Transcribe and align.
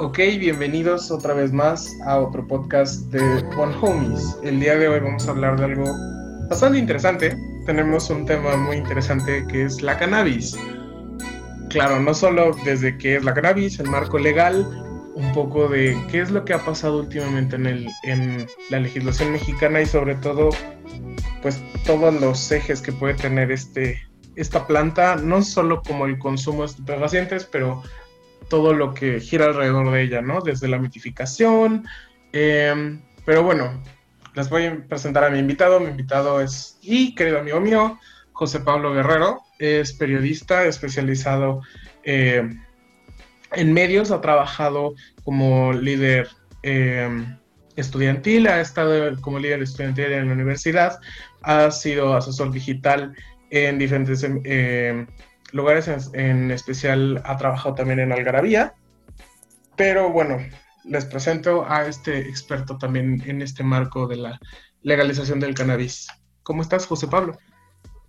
Ok, 0.00 0.18
bienvenidos 0.38 1.10
otra 1.10 1.34
vez 1.34 1.52
más 1.52 1.92
a 2.06 2.20
otro 2.20 2.46
podcast 2.46 3.00
de 3.10 3.20
One 3.56 3.74
Homies. 3.80 4.38
El 4.44 4.60
día 4.60 4.76
de 4.76 4.86
hoy 4.86 5.00
vamos 5.00 5.26
a 5.26 5.32
hablar 5.32 5.58
de 5.58 5.64
algo 5.64 5.92
bastante 6.48 6.78
interesante. 6.78 7.36
Tenemos 7.66 8.08
un 8.08 8.24
tema 8.24 8.56
muy 8.56 8.76
interesante 8.76 9.44
que 9.48 9.64
es 9.64 9.82
la 9.82 9.98
cannabis. 9.98 10.56
Claro, 11.68 11.98
no 11.98 12.14
solo 12.14 12.56
desde 12.64 12.96
qué 12.96 13.16
es 13.16 13.24
la 13.24 13.34
cannabis, 13.34 13.80
el 13.80 13.90
marco 13.90 14.20
legal, 14.20 14.64
un 15.16 15.32
poco 15.32 15.66
de 15.66 16.00
qué 16.12 16.20
es 16.20 16.30
lo 16.30 16.44
que 16.44 16.54
ha 16.54 16.64
pasado 16.64 17.00
últimamente 17.00 17.56
en, 17.56 17.66
el, 17.66 17.88
en 18.04 18.46
la 18.70 18.78
legislación 18.78 19.32
mexicana 19.32 19.80
y 19.80 19.86
sobre 19.86 20.14
todo, 20.14 20.50
pues 21.42 21.60
todos 21.84 22.14
los 22.20 22.52
ejes 22.52 22.80
que 22.82 22.92
puede 22.92 23.14
tener 23.14 23.50
este, 23.50 24.00
esta 24.36 24.64
planta, 24.64 25.16
no 25.16 25.42
solo 25.42 25.82
como 25.82 26.06
el 26.06 26.20
consumo 26.20 26.60
de 26.60 26.66
estupefacientes, 26.66 27.44
pero 27.46 27.82
todo 28.48 28.72
lo 28.72 28.94
que 28.94 29.20
gira 29.20 29.46
alrededor 29.46 29.90
de 29.90 30.02
ella, 30.02 30.22
¿no? 30.22 30.40
Desde 30.40 30.68
la 30.68 30.78
mitificación. 30.78 31.86
Em, 32.32 33.00
pero 33.24 33.42
bueno, 33.42 33.82
les 34.34 34.48
voy 34.48 34.66
a 34.66 34.84
presentar 34.88 35.24
a 35.24 35.30
mi 35.30 35.38
invitado. 35.38 35.80
Mi 35.80 35.90
invitado 35.90 36.40
es, 36.40 36.78
y 36.80 37.14
querido 37.14 37.38
amigo 37.38 37.60
mío, 37.60 37.98
José 38.32 38.60
Pablo 38.60 38.92
Guerrero. 38.92 39.42
Es 39.58 39.92
periodista 39.92 40.64
especializado 40.64 41.62
eh, 42.04 42.48
en 43.52 43.72
medios, 43.72 44.10
ha 44.10 44.20
trabajado 44.20 44.94
como 45.24 45.72
líder 45.72 46.28
em, 46.62 47.38
estudiantil, 47.76 48.46
ha 48.46 48.60
estado 48.60 49.20
como 49.20 49.38
líder 49.38 49.62
estudiantil 49.62 50.12
en 50.12 50.28
la 50.28 50.32
universidad, 50.34 50.98
ha 51.42 51.70
sido 51.70 52.14
asesor 52.14 52.52
digital 52.52 53.14
en 53.50 53.78
diferentes 53.78 54.22
em, 54.22 55.06
lugares, 55.52 55.88
en, 56.12 56.50
especial 56.50 57.22
ha 57.24 57.36
trabajado 57.36 57.74
también 57.74 58.00
en 58.00 58.12
Algarabía. 58.12 58.74
Pero 59.76 60.10
bueno, 60.10 60.38
les 60.84 61.04
presento 61.04 61.64
a 61.68 61.86
este 61.86 62.18
experto 62.20 62.78
también 62.78 63.22
en 63.26 63.42
este 63.42 63.62
marco 63.62 64.06
de 64.06 64.16
la 64.16 64.40
legalización 64.82 65.40
del 65.40 65.54
cannabis. 65.54 66.08
¿Cómo 66.42 66.62
estás, 66.62 66.86
José 66.86 67.06
Pablo? 67.06 67.38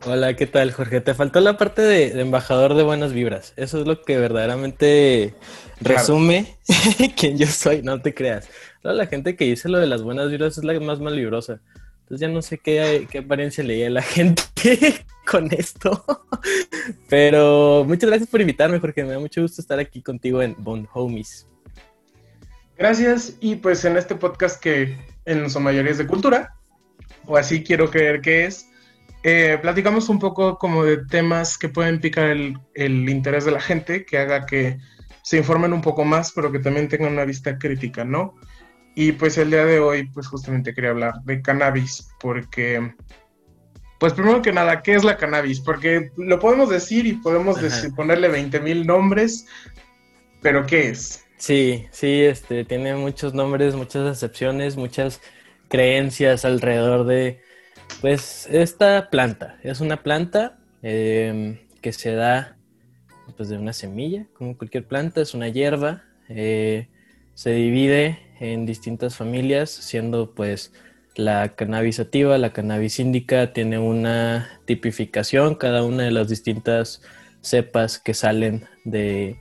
Hola, 0.05 0.33
¿qué 0.33 0.47
tal, 0.47 0.71
Jorge? 0.71 1.01
Te 1.01 1.13
faltó 1.13 1.41
la 1.41 1.57
parte 1.57 1.81
de, 1.81 2.21
embajador 2.21 2.73
de 2.73 2.83
buenas 2.83 3.11
vibras. 3.11 3.53
Eso 3.57 3.81
es 3.81 3.87
lo 3.87 4.01
que 4.01 4.17
verdaderamente 4.17 5.33
resume 5.81 6.57
quién 7.17 7.37
yo 7.37 7.47
soy, 7.47 7.81
no 7.81 8.01
te 8.01 8.13
creas. 8.13 8.47
la 8.81 9.07
gente 9.07 9.35
que 9.35 9.45
dice 9.45 9.67
lo 9.67 9.77
de 9.77 9.87
las 9.87 10.01
buenas 10.01 10.31
vibras 10.31 10.57
es 10.57 10.63
la 10.63 10.79
más 10.79 11.01
malvibrosa. 11.01 11.59
Entonces 12.09 12.27
ya 12.27 12.33
no 12.33 12.41
sé 12.41 12.57
qué, 12.57 13.07
qué 13.11 13.19
apariencia 13.19 13.63
leía 13.63 13.87
la 13.87 14.01
gente 14.01 14.41
con 15.27 15.47
esto. 15.53 16.03
Pero 17.07 17.85
muchas 17.87 18.09
gracias 18.09 18.27
por 18.27 18.41
invitarme, 18.41 18.79
porque 18.79 19.03
me 19.03 19.11
da 19.11 19.19
mucho 19.19 19.43
gusto 19.43 19.61
estar 19.61 19.77
aquí 19.77 20.01
contigo 20.01 20.41
en 20.41 20.55
Bond 20.57 20.87
Homies. 20.91 21.47
Gracias. 22.79 23.37
Y 23.39 23.57
pues 23.57 23.85
en 23.85 23.95
este 23.95 24.15
podcast 24.15 24.59
que 24.59 24.97
en 25.25 25.47
su 25.51 25.59
mayoría 25.59 25.91
es 25.91 25.99
de 25.99 26.07
cultura, 26.07 26.55
o 27.27 27.37
así 27.37 27.63
quiero 27.63 27.91
creer 27.91 28.21
que 28.21 28.45
es, 28.45 28.67
eh, 29.21 29.59
platicamos 29.61 30.09
un 30.09 30.17
poco 30.17 30.57
como 30.57 30.83
de 30.83 31.05
temas 31.05 31.59
que 31.59 31.69
pueden 31.69 32.01
picar 32.01 32.25
el 32.25 33.07
interés 33.07 33.45
de 33.45 33.51
la 33.51 33.61
gente, 33.61 34.03
que 34.03 34.17
haga 34.17 34.47
que 34.47 34.79
se 35.21 35.37
informen 35.37 35.73
un 35.73 35.81
poco 35.81 36.03
más, 36.05 36.31
pero 36.31 36.51
que 36.51 36.57
también 36.57 36.87
tengan 36.87 37.13
una 37.13 37.25
vista 37.25 37.59
crítica, 37.59 38.03
¿no? 38.03 38.33
Y 38.95 39.13
pues 39.13 39.37
el 39.37 39.51
día 39.51 39.65
de 39.65 39.79
hoy, 39.79 40.09
pues 40.09 40.27
justamente 40.27 40.73
quería 40.73 40.89
hablar 40.91 41.15
de 41.23 41.41
cannabis, 41.41 42.09
porque, 42.19 42.93
pues 43.99 44.13
primero 44.13 44.41
que 44.41 44.51
nada, 44.51 44.81
¿qué 44.81 44.95
es 44.95 45.03
la 45.03 45.17
cannabis? 45.17 45.61
Porque 45.61 46.11
lo 46.17 46.39
podemos 46.39 46.69
decir 46.69 47.05
y 47.05 47.13
podemos 47.13 47.61
decir, 47.61 47.93
ponerle 47.95 48.27
20 48.27 48.59
mil 48.59 48.85
nombres, 48.85 49.45
pero 50.41 50.65
¿qué 50.65 50.89
es? 50.89 51.25
Sí, 51.37 51.87
sí, 51.91 52.23
este, 52.23 52.65
tiene 52.65 52.95
muchos 52.95 53.33
nombres, 53.33 53.73
muchas 53.73 54.11
excepciones, 54.11 54.75
muchas 54.75 55.21
creencias 55.69 56.43
alrededor 56.43 57.05
de, 57.05 57.41
pues, 58.01 58.47
esta 58.51 59.09
planta. 59.09 59.57
Es 59.63 59.79
una 59.79 60.03
planta 60.03 60.59
em, 60.81 61.59
que 61.81 61.93
se 61.93 62.13
da, 62.13 62.57
pues, 63.37 63.47
de 63.47 63.57
una 63.57 63.71
semilla, 63.71 64.25
como 64.33 64.57
cualquier 64.57 64.85
planta, 64.85 65.21
es 65.21 65.33
una 65.33 65.47
hierba, 65.47 66.03
eh, 66.27 66.89
se 67.39 67.51
divide 67.51 68.19
en 68.41 68.65
distintas 68.65 69.15
familias, 69.15 69.69
siendo 69.69 70.31
pues 70.31 70.73
la 71.15 71.55
cannabis 71.55 71.95
sativa, 71.95 72.37
la 72.37 72.51
cannabis 72.51 72.99
índica, 72.99 73.53
tiene 73.53 73.79
una 73.79 74.59
tipificación, 74.65 75.55
cada 75.55 75.85
una 75.85 76.03
de 76.03 76.11
las 76.11 76.27
distintas 76.27 77.01
cepas 77.39 77.97
que 77.97 78.13
salen 78.13 78.65
de, 78.83 79.37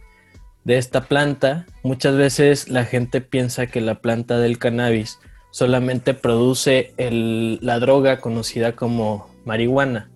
esta 0.64 1.06
planta. 1.06 1.66
Muchas 1.82 2.14
veces 2.14 2.69
la 2.69 2.84
gente 2.84 3.20
piensa 3.20 3.66
que 3.66 3.81
la 3.81 3.97
planta 3.97 4.38
del 4.38 4.58
cannabis 4.58 5.19
solamente 5.50 6.14
produce 6.14 6.92
la 6.98 7.81
droga 7.81 8.20
conocida 8.20 8.76
como 8.76 9.28
marihuana, 9.44 10.08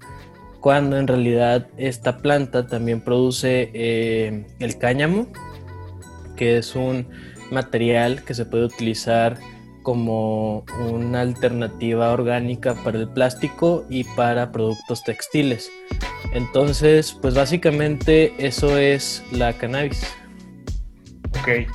cuando 0.61 0.99
en 0.99 1.09
realidad 1.09 1.67
esta 1.79 2.19
planta 2.19 2.69
también 2.69 3.01
produce 3.01 3.73
eh, 3.75 4.47
el 4.61 4.79
cáñamo, 4.79 5.27
que 6.37 6.59
es 6.59 6.77
un 6.77 7.09
material 7.53 8.25
que 8.25 8.35
se 8.35 8.45
puede 8.45 8.65
utilizar 8.65 9.39
como 9.83 10.65
una 10.89 11.21
alternativa 11.21 12.13
orgánica 12.13 12.75
para 12.75 12.99
el 12.99 13.09
plástico 13.09 13.85
y 13.89 14.05
para 14.05 14.53
productos 14.53 15.03
textiles. 15.05 15.71
Entonces, 16.33 17.17
pues 17.21 17.35
básicamente 17.35 18.33
eso 18.39 18.79
es 18.79 19.23
la 19.33 19.53
cannabis. 19.53 20.07
Ok. 21.41 21.69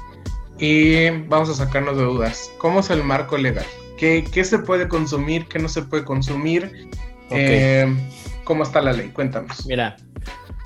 Y 0.59 1.09
vamos 1.27 1.49
a 1.49 1.53
sacarnos 1.53 1.97
de 1.97 2.03
dudas. 2.03 2.51
¿Cómo 2.57 2.79
es 2.79 2.89
el 2.89 3.03
marco 3.03 3.37
legal? 3.37 3.65
¿Qué, 3.97 4.23
se 4.43 4.59
puede 4.59 4.87
consumir? 4.87 5.47
¿Qué 5.47 5.59
no 5.59 5.69
se 5.69 5.81
puede 5.81 6.03
consumir? 6.03 6.89
Eh, 7.29 7.87
¿Cómo 8.43 8.63
está 8.63 8.81
la 8.81 8.93
ley? 8.93 9.09
Cuéntanos. 9.09 9.65
Mira, 9.65 9.97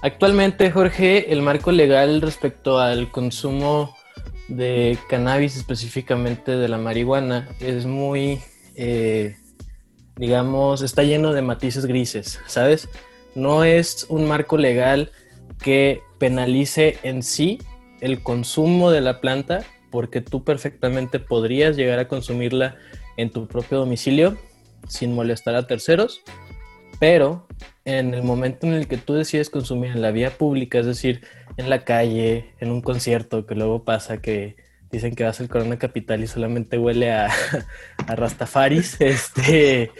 actualmente, 0.02 0.70
Jorge, 0.72 1.32
el 1.32 1.42
marco 1.42 1.72
legal 1.72 2.22
respecto 2.22 2.80
al 2.80 3.10
consumo 3.10 3.96
de 4.51 4.97
cannabis, 5.09 5.56
específicamente 5.56 6.57
de 6.57 6.67
la 6.67 6.78
marihuana, 6.78 7.47
es 7.59 7.85
muy, 7.85 8.39
eh, 8.75 9.38
digamos, 10.17 10.81
está 10.81 11.03
lleno 11.03 11.31
de 11.31 11.41
matices 11.41 11.85
grises, 11.85 12.39
¿sabes? 12.47 12.89
No 13.34 13.63
es 13.63 14.06
un 14.09 14.28
marco 14.28 14.57
legal 14.57 15.12
que 15.63 16.01
penalice 16.19 16.97
en 17.03 17.23
sí 17.23 17.59
el 18.01 18.22
consumo 18.23 18.91
de 18.91 19.01
la 19.01 19.22
planta, 19.22 19.63
porque 19.89 20.22
tú 20.22 20.44
perfectamente 20.44 21.19
podrías 21.19 21.78
llegar 21.78 22.00
a 22.00 22.07
consumirla 22.07 22.75
en 23.18 23.29
tu 23.29 23.47
propio 23.47 23.79
domicilio 23.79 24.38
sin 24.88 25.16
molestar 25.16 25.56
a 25.56 25.68
terceros, 25.68 26.22
pero 27.00 27.47
en 27.85 28.13
el 28.13 28.23
momento 28.23 28.68
en 28.68 28.73
el 28.73 28.88
que 28.88 28.97
tú 28.97 29.13
decides 29.13 29.50
consumir 29.50 29.91
en 29.91 30.01
la 30.01 30.12
vía 30.12 30.31
pública, 30.31 30.79
es 30.79 30.85
decir, 30.85 31.22
en 31.57 31.69
la 31.69 31.84
calle, 31.84 32.53
en 32.59 32.72
un 32.72 32.81
concierto, 32.81 33.45
que 33.45 33.56
luego 33.56 33.84
pasa 33.84 34.22
que 34.22 34.56
dicen 34.91 35.16
que 35.16 35.23
vas 35.23 35.39
al 35.39 35.47
Corona 35.47 35.79
Capital 35.79 36.22
y 36.22 36.28
solamente 36.28 36.78
huele 36.78 37.12
a, 37.12 37.29
a 38.07 38.16
Rastafaris, 38.16 38.97
este, 39.00 39.91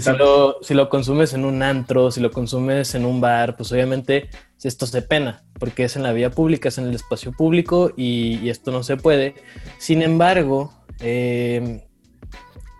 si 0.00 0.12
lo, 0.12 0.56
si 0.62 0.74
lo, 0.74 0.88
consumes 0.88 1.34
en 1.34 1.44
un 1.44 1.62
antro, 1.62 2.10
si 2.10 2.20
lo 2.20 2.30
consumes 2.30 2.94
en 2.94 3.04
un 3.04 3.20
bar, 3.20 3.56
pues 3.56 3.72
obviamente 3.72 4.28
esto 4.62 4.86
se 4.86 5.02
pena, 5.02 5.42
porque 5.58 5.84
es 5.84 5.96
en 5.96 6.02
la 6.02 6.12
vía 6.12 6.30
pública, 6.30 6.68
es 6.68 6.78
en 6.78 6.86
el 6.86 6.94
espacio 6.94 7.32
público 7.32 7.92
y, 7.96 8.48
esto 8.48 8.70
no 8.70 8.82
se 8.82 8.96
puede. 8.96 9.34
Sin 9.78 10.02
embargo, 10.02 10.72
em, 11.00 11.80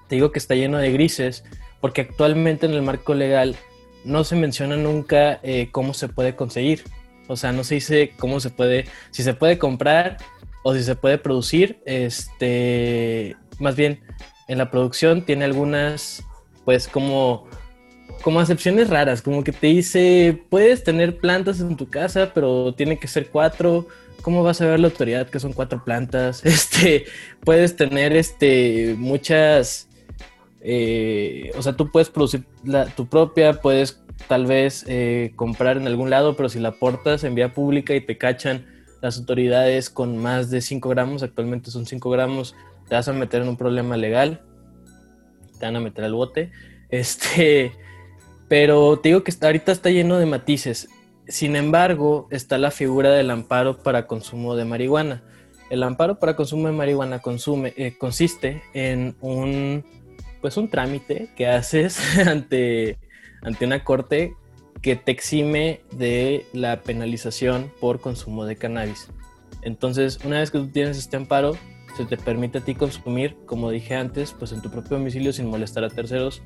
te 0.08 0.16
digo 0.16 0.30
que 0.30 0.38
está 0.38 0.54
lleno 0.54 0.78
de 0.78 0.92
grises, 0.92 1.44
porque 1.80 2.02
actualmente 2.02 2.66
en 2.66 2.72
el 2.72 2.82
marco 2.82 3.14
legal 3.14 3.56
no 4.04 4.24
se 4.24 4.36
menciona 4.36 4.76
nunca 4.76 5.40
eh, 5.42 5.68
cómo 5.72 5.94
se 5.94 6.08
puede 6.08 6.36
conseguir. 6.36 6.84
O 7.30 7.36
sea, 7.36 7.52
no 7.52 7.62
se 7.62 7.76
dice 7.76 8.12
cómo 8.18 8.40
se 8.40 8.50
puede, 8.50 8.86
si 9.12 9.22
se 9.22 9.34
puede 9.34 9.56
comprar 9.56 10.16
o 10.64 10.74
si 10.74 10.82
se 10.82 10.96
puede 10.96 11.16
producir. 11.16 11.80
Este, 11.86 13.36
más 13.60 13.76
bien, 13.76 14.00
en 14.48 14.58
la 14.58 14.70
producción 14.70 15.24
tiene 15.24 15.44
algunas, 15.44 16.24
pues 16.64 16.88
como, 16.88 17.46
como 18.22 18.40
acepciones 18.40 18.90
raras, 18.90 19.22
como 19.22 19.44
que 19.44 19.52
te 19.52 19.68
dice, 19.68 20.42
puedes 20.50 20.82
tener 20.82 21.18
plantas 21.18 21.60
en 21.60 21.76
tu 21.76 21.88
casa, 21.88 22.32
pero 22.34 22.74
tiene 22.74 22.98
que 22.98 23.06
ser 23.06 23.28
cuatro. 23.28 23.86
¿Cómo 24.22 24.42
vas 24.42 24.60
a 24.60 24.66
ver 24.66 24.80
la 24.80 24.88
autoridad 24.88 25.28
que 25.28 25.38
son 25.38 25.52
cuatro 25.52 25.84
plantas? 25.84 26.42
Este, 26.44 27.04
puedes 27.44 27.76
tener 27.76 28.16
este, 28.16 28.96
muchas, 28.98 29.88
eh, 30.62 31.52
o 31.56 31.62
sea, 31.62 31.74
tú 31.74 31.88
puedes 31.92 32.10
producir 32.10 32.44
la, 32.64 32.86
tu 32.86 33.06
propia, 33.06 33.52
puedes 33.54 33.99
tal 34.28 34.46
vez 34.46 34.84
eh, 34.88 35.32
comprar 35.36 35.76
en 35.76 35.86
algún 35.86 36.10
lado, 36.10 36.36
pero 36.36 36.48
si 36.48 36.58
la 36.58 36.72
portas 36.72 37.24
en 37.24 37.34
vía 37.34 37.52
pública 37.52 37.94
y 37.94 38.00
te 38.00 38.18
cachan 38.18 38.66
las 39.00 39.18
autoridades 39.18 39.90
con 39.90 40.18
más 40.18 40.50
de 40.50 40.60
5 40.60 40.88
gramos, 40.88 41.22
actualmente 41.22 41.70
son 41.70 41.86
5 41.86 42.10
gramos, 42.10 42.54
te 42.88 42.94
vas 42.94 43.08
a 43.08 43.12
meter 43.12 43.42
en 43.42 43.48
un 43.48 43.56
problema 43.56 43.96
legal, 43.96 44.42
te 45.58 45.66
van 45.66 45.76
a 45.76 45.80
meter 45.80 46.04
al 46.04 46.14
bote. 46.14 46.50
Este, 46.92 47.70
pero 48.48 48.98
te 48.98 49.10
digo 49.10 49.22
que 49.22 49.32
ahorita 49.40 49.70
está 49.70 49.90
lleno 49.90 50.18
de 50.18 50.26
matices. 50.26 50.88
Sin 51.28 51.54
embargo, 51.54 52.26
está 52.32 52.58
la 52.58 52.72
figura 52.72 53.12
del 53.12 53.30
amparo 53.30 53.80
para 53.80 54.08
consumo 54.08 54.56
de 54.56 54.64
marihuana. 54.64 55.22
El 55.70 55.84
amparo 55.84 56.18
para 56.18 56.34
consumo 56.34 56.66
de 56.66 56.72
marihuana 56.72 57.20
consume, 57.20 57.72
eh, 57.76 57.94
consiste 57.96 58.64
en 58.74 59.14
un, 59.20 59.84
pues 60.40 60.56
un 60.56 60.68
trámite 60.68 61.28
que 61.36 61.46
haces 61.46 62.18
ante, 62.26 62.98
ante 63.42 63.64
una 63.64 63.84
corte 63.84 64.34
que 64.82 64.96
te 64.96 65.12
exime 65.12 65.82
de 65.92 66.46
la 66.52 66.80
penalización 66.82 67.70
por 67.80 68.00
consumo 68.00 68.44
de 68.44 68.56
cannabis. 68.56 69.08
Entonces, 69.62 70.18
una 70.24 70.38
vez 70.38 70.50
que 70.50 70.58
tú 70.58 70.68
tienes 70.68 70.96
este 70.96 71.16
amparo, 71.16 71.56
se 71.96 72.04
te 72.06 72.16
permite 72.16 72.58
a 72.58 72.60
ti 72.62 72.74
consumir, 72.74 73.36
como 73.46 73.70
dije 73.70 73.94
antes, 73.94 74.32
pues 74.38 74.52
en 74.52 74.62
tu 74.62 74.70
propio 74.70 74.96
domicilio 74.96 75.32
sin 75.32 75.46
molestar 75.46 75.84
a 75.84 75.90
terceros 75.90 76.42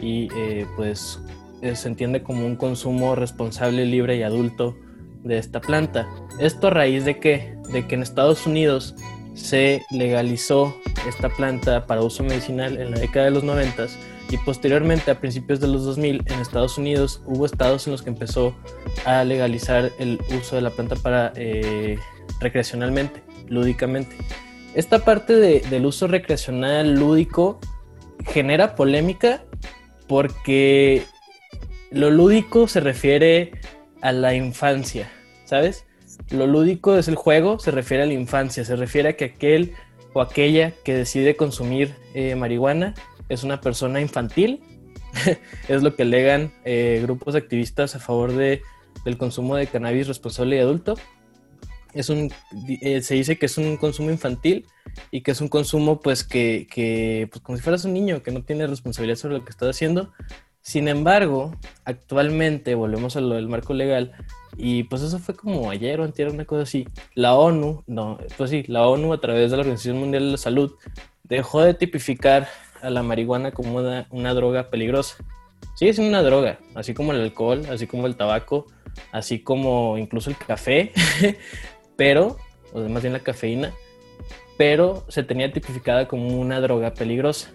y 0.00 0.28
eh, 0.36 0.66
pues 0.76 1.20
eh, 1.62 1.74
se 1.76 1.88
entiende 1.88 2.22
como 2.22 2.44
un 2.44 2.56
consumo 2.56 3.14
responsable, 3.14 3.86
libre 3.86 4.16
y 4.16 4.22
adulto 4.22 4.76
de 5.22 5.38
esta 5.38 5.60
planta. 5.60 6.08
Esto 6.40 6.66
a 6.66 6.70
raíz 6.70 7.04
de 7.04 7.18
que, 7.18 7.56
de 7.72 7.86
que 7.86 7.94
en 7.94 8.02
Estados 8.02 8.46
Unidos 8.46 8.94
se 9.34 9.82
legalizó 9.90 10.76
esta 11.08 11.28
planta 11.28 11.86
para 11.86 12.02
uso 12.02 12.22
medicinal 12.24 12.76
en 12.78 12.90
la 12.90 12.98
década 12.98 13.26
de 13.26 13.30
los 13.30 13.44
90 13.44 13.86
y 14.30 14.36
posteriormente 14.38 15.10
a 15.10 15.20
principios 15.20 15.60
de 15.60 15.68
los 15.68 15.84
2000 15.84 16.24
en 16.26 16.40
Estados 16.40 16.78
Unidos 16.78 17.22
hubo 17.26 17.46
estados 17.46 17.86
en 17.86 17.92
los 17.92 18.02
que 18.02 18.10
empezó 18.10 18.54
a 19.04 19.24
legalizar 19.24 19.90
el 19.98 20.20
uso 20.36 20.56
de 20.56 20.62
la 20.62 20.70
planta 20.70 20.96
para 20.96 21.32
eh, 21.36 21.98
recreacionalmente, 22.40 23.22
lúdicamente. 23.48 24.16
Esta 24.74 25.00
parte 25.00 25.34
del 25.34 25.86
uso 25.86 26.06
recreacional 26.06 26.94
lúdico 26.94 27.58
genera 28.26 28.74
polémica 28.74 29.44
porque 30.06 31.04
lo 31.90 32.10
lúdico 32.10 32.68
se 32.68 32.80
refiere 32.80 33.52
a 34.02 34.12
la 34.12 34.34
infancia, 34.34 35.10
¿sabes? 35.44 35.84
Lo 36.30 36.46
lúdico 36.46 36.96
es 36.96 37.08
el 37.08 37.16
juego, 37.16 37.58
se 37.58 37.70
refiere 37.70 38.02
a 38.02 38.06
la 38.06 38.12
infancia, 38.12 38.64
se 38.64 38.76
refiere 38.76 39.10
a 39.10 39.16
que 39.16 39.24
aquel 39.26 39.72
o 40.12 40.20
aquella 40.20 40.72
que 40.84 40.94
decide 40.94 41.36
consumir 41.36 41.94
eh, 42.14 42.34
marihuana 42.34 42.94
es 43.28 43.42
una 43.44 43.60
persona 43.60 44.00
infantil, 44.00 44.60
es 45.68 45.82
lo 45.82 45.94
que 45.94 46.02
alegan 46.02 46.52
eh, 46.64 47.00
grupos 47.02 47.34
activistas 47.34 47.94
a 47.94 47.98
favor 47.98 48.32
de, 48.32 48.62
del 49.04 49.18
consumo 49.18 49.56
de 49.56 49.66
cannabis 49.66 50.08
responsable 50.08 50.56
y 50.56 50.60
adulto. 50.60 50.94
Es 51.94 52.10
un, 52.10 52.30
eh, 52.82 53.00
se 53.02 53.14
dice 53.14 53.38
que 53.38 53.46
es 53.46 53.56
un 53.56 53.76
consumo 53.76 54.10
infantil 54.10 54.66
y 55.10 55.22
que 55.22 55.30
es 55.30 55.40
un 55.40 55.48
consumo 55.48 56.00
pues 56.00 56.22
que, 56.22 56.66
que 56.70 57.28
pues, 57.30 57.42
como 57.42 57.56
si 57.56 57.64
fueras 57.64 57.84
un 57.84 57.94
niño 57.94 58.22
que 58.22 58.30
no 58.30 58.42
tiene 58.42 58.66
responsabilidad 58.66 59.16
sobre 59.16 59.38
lo 59.38 59.44
que 59.44 59.50
está 59.50 59.68
haciendo. 59.68 60.12
Sin 60.60 60.86
embargo, 60.86 61.56
actualmente, 61.84 62.74
volvemos 62.74 63.16
a 63.16 63.22
lo 63.22 63.36
del 63.36 63.48
marco 63.48 63.72
legal, 63.72 64.12
y 64.58 64.82
pues 64.82 65.02
eso 65.02 65.18
fue 65.20 65.36
como 65.36 65.70
ayer 65.70 66.00
o 66.00 66.04
antier, 66.04 66.28
una 66.28 66.44
cosa 66.44 66.62
así, 66.62 66.86
la 67.14 67.36
ONU, 67.36 67.84
no, 67.86 68.18
pues 68.36 68.50
sí, 68.50 68.64
la 68.66 68.86
ONU 68.86 69.12
a 69.12 69.20
través 69.20 69.50
de 69.50 69.56
la 69.56 69.60
Organización 69.60 69.98
Mundial 69.98 70.24
de 70.24 70.30
la 70.32 70.36
Salud 70.36 70.72
dejó 71.22 71.62
de 71.62 71.74
tipificar 71.74 72.48
a 72.82 72.90
la 72.90 73.02
marihuana 73.02 73.50
como 73.52 73.78
una, 73.78 74.34
droga 74.34 74.70
peligrosa. 74.70 75.16
Sigue 75.74 75.92
siendo 75.92 76.10
una 76.10 76.22
droga, 76.22 76.58
así 76.74 76.94
como 76.94 77.12
el 77.12 77.20
alcohol, 77.20 77.62
así 77.70 77.86
como 77.86 78.06
el 78.06 78.16
tabaco, 78.16 78.66
así 79.12 79.40
como 79.40 79.96
incluso 79.98 80.30
el 80.30 80.36
café, 80.36 80.92
pero, 81.96 82.36
o 82.72 82.80
más 82.80 83.02
bien 83.02 83.12
la 83.12 83.20
cafeína, 83.20 83.72
pero 84.56 85.04
se 85.08 85.22
tenía 85.22 85.52
tipificada 85.52 86.08
como 86.08 86.28
una 86.38 86.60
droga 86.60 86.94
peligrosa. 86.94 87.50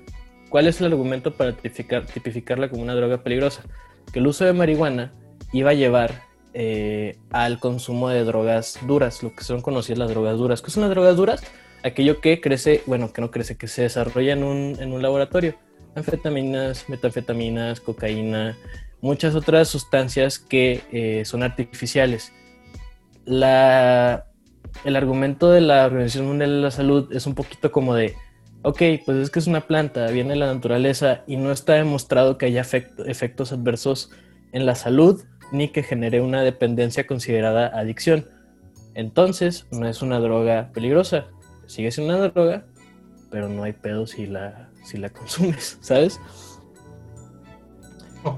¿Cuál 0.49 0.67
es 0.67 0.79
el 0.79 0.87
argumento 0.87 1.33
para 1.33 1.53
tipificarla 1.53 2.69
como 2.69 2.83
una 2.83 2.95
droga 2.95 3.23
peligrosa? 3.23 3.63
Que 4.11 4.19
el 4.19 4.27
uso 4.27 4.45
de 4.45 4.53
marihuana 4.53 5.11
iba 5.51 5.71
a 5.71 5.73
llevar 5.73 6.21
eh, 6.53 7.17
al 7.31 7.59
consumo 7.59 8.09
de 8.09 8.23
drogas 8.23 8.77
duras, 8.85 9.23
lo 9.23 9.33
que 9.33 9.43
son 9.43 9.61
conocidas 9.61 9.97
las 9.97 10.09
drogas 10.09 10.37
duras. 10.37 10.61
¿Qué 10.61 10.69
son 10.69 10.81
las 10.81 10.91
drogas 10.91 11.17
duras? 11.17 11.43
Aquello 11.83 12.21
que 12.21 12.39
crece, 12.39 12.81
bueno, 12.85 13.11
que 13.11 13.21
no 13.21 13.29
crece, 13.29 13.57
que 13.57 13.67
se 13.67 13.83
desarrolla 13.83 14.33
en 14.33 14.43
un, 14.43 15.01
laboratorio. 15.01 15.55
Anfetaminas, 15.95 16.89
metanfetaminas, 16.89 17.79
cocaína, 17.79 18.57
muchas 19.01 19.35
otras 19.35 19.67
sustancias 19.67 20.39
que 20.39 20.81
eh, 20.91 21.25
son 21.25 21.43
artificiales. 21.43 22.31
La, 23.25 24.25
el 24.85 24.95
argumento 24.95 25.51
de 25.51 25.61
la 25.61 25.85
Organización 25.85 26.27
Mundial 26.27 26.51
de 26.51 26.61
la 26.61 26.71
Salud 26.71 27.13
es 27.13 27.27
un 27.27 27.35
poquito 27.35 27.71
como 27.71 27.95
de, 27.95 28.15
ok, 28.63 28.81
pues 29.05 29.17
es 29.17 29.29
que 29.29 29.39
es 29.39 29.47
una 29.47 29.67
planta, 29.67 30.07
viene 30.07 30.31
de 30.31 30.37
la 30.37 30.53
naturaleza 30.53 31.23
y 31.27 31.37
no 31.37 31.51
está 31.51 31.73
demostrado 31.73 32.37
que 32.37 32.47
haya 32.47 32.61
efectos 32.61 33.51
adversos 33.51 34.11
en 34.51 34.65
la 34.65 34.75
salud 34.75 35.21
ni 35.51 35.67
que 35.67 35.83
genere 35.83 36.21
una 36.21 36.41
dependencia 36.41 37.05
considerada 37.05 37.67
adicción. 37.67 38.29
Entonces, 38.95 39.67
no 39.71 39.87
es 39.87 40.01
una 40.01 40.19
droga 40.19 40.71
peligrosa. 40.73 41.27
Sigue 41.67 41.91
siendo 41.91 42.15
una 42.15 42.27
droga, 42.27 42.65
pero 43.31 43.49
no 43.49 43.63
hay 43.63 43.73
pedo 43.73 44.05
si 44.07 44.25
la, 44.25 44.69
si 44.83 44.97
la 44.97 45.09
consumes, 45.09 45.77
¿sabes? 45.81 46.19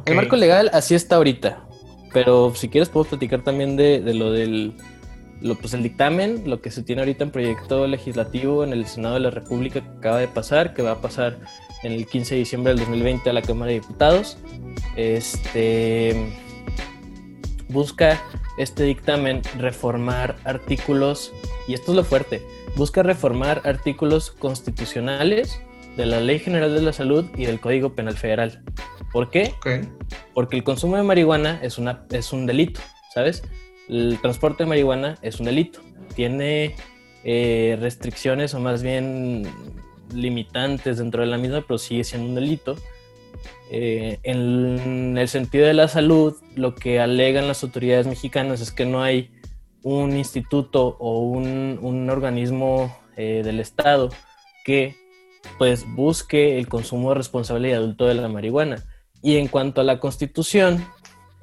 El 0.05 0.15
marco 0.15 0.35
legal 0.35 0.69
así 0.73 0.95
está 0.95 1.17
ahorita. 1.17 1.67
Pero 2.13 2.55
si 2.55 2.69
quieres, 2.69 2.89
puedo 2.89 3.05
platicar 3.05 3.43
también 3.43 3.75
de 3.75 3.99
lo 4.13 4.31
del 4.31 4.75
lo, 5.41 5.55
pues 5.55 5.73
el 5.73 5.83
dictamen, 5.83 6.43
lo 6.45 6.61
que 6.61 6.71
se 6.71 6.83
tiene 6.83 7.01
ahorita 7.01 7.23
en 7.25 7.31
proyecto 7.31 7.87
legislativo 7.87 8.63
en 8.63 8.73
el 8.73 8.85
Senado 8.85 9.15
de 9.15 9.21
la 9.21 9.29
República 9.29 9.81
que 9.81 9.89
acaba 9.97 10.19
de 10.19 10.27
pasar, 10.27 10.73
que 10.73 10.81
va 10.81 10.91
a 10.91 11.01
pasar 11.01 11.37
en 11.83 11.91
el 11.91 12.07
15 12.07 12.35
de 12.35 12.39
diciembre 12.39 12.73
del 12.73 12.79
2020 12.79 13.29
a 13.29 13.33
la 13.33 13.41
Cámara 13.41 13.67
de 13.67 13.79
Diputados, 13.79 14.37
este, 14.95 16.33
busca 17.69 18.21
este 18.57 18.83
dictamen 18.83 19.41
reformar 19.57 20.37
artículos, 20.45 21.33
y 21.67 21.73
esto 21.73 21.91
es 21.91 21.97
lo 21.97 22.03
fuerte, 22.03 22.41
busca 22.75 23.03
reformar 23.03 23.61
artículos 23.65 24.31
constitucionales 24.31 25.61
de 25.97 26.05
la 26.05 26.19
Ley 26.19 26.39
General 26.39 26.73
de 26.73 26.81
la 26.81 26.93
Salud 26.93 27.25
y 27.37 27.45
del 27.45 27.59
Código 27.59 27.93
Penal 27.95 28.17
Federal. 28.17 28.63
¿Por 29.11 29.29
qué? 29.29 29.53
Porque 30.33 30.57
el 30.57 30.63
consumo 30.63 30.97
de 30.97 31.03
marihuana 31.03 31.59
es, 31.61 31.77
una, 31.77 32.05
es 32.11 32.33
un 32.33 32.45
delito, 32.45 32.81
¿sabes? 33.13 33.43
el 33.87 34.17
transporte 34.21 34.63
de 34.63 34.69
marihuana 34.69 35.17
es 35.21 35.39
un 35.39 35.45
delito. 35.45 35.79
Tiene 36.15 36.75
eh, 37.23 37.77
restricciones 37.79 38.53
o 38.53 38.59
más 38.59 38.83
bien 38.83 39.47
limitantes 40.13 40.97
dentro 40.97 41.21
de 41.21 41.27
la 41.27 41.37
misma, 41.37 41.63
pero 41.67 41.77
sigue 41.77 42.03
siendo 42.03 42.29
un 42.29 42.35
delito. 42.35 42.75
Eh, 43.71 44.19
en 44.23 45.17
el 45.17 45.27
sentido 45.27 45.65
de 45.65 45.73
la 45.73 45.87
salud, 45.87 46.35
lo 46.55 46.75
que 46.75 46.99
alegan 46.99 47.47
las 47.47 47.63
autoridades 47.63 48.07
mexicanas 48.07 48.61
es 48.61 48.71
que 48.71 48.85
no 48.85 49.01
hay 49.01 49.31
un 49.85 50.17
instituto 50.17 50.97
o 50.99 51.19
un, 51.19 52.09
organismo 52.09 52.97
eh, 53.17 53.43
del 53.45 53.59
Estado 53.59 54.09
que 54.65 54.95
pues 55.59 55.85
busque 55.95 56.57
el 56.57 56.67
consumo 56.67 57.13
responsable 57.13 57.69
y 57.69 57.73
adulto 57.73 58.07
de 58.07 58.15
la 58.15 58.27
marihuana. 58.27 58.83
Y 59.21 59.37
en 59.37 59.47
cuanto 59.47 59.81
a 59.81 59.83
la 59.83 59.99
constitución, 59.99 60.83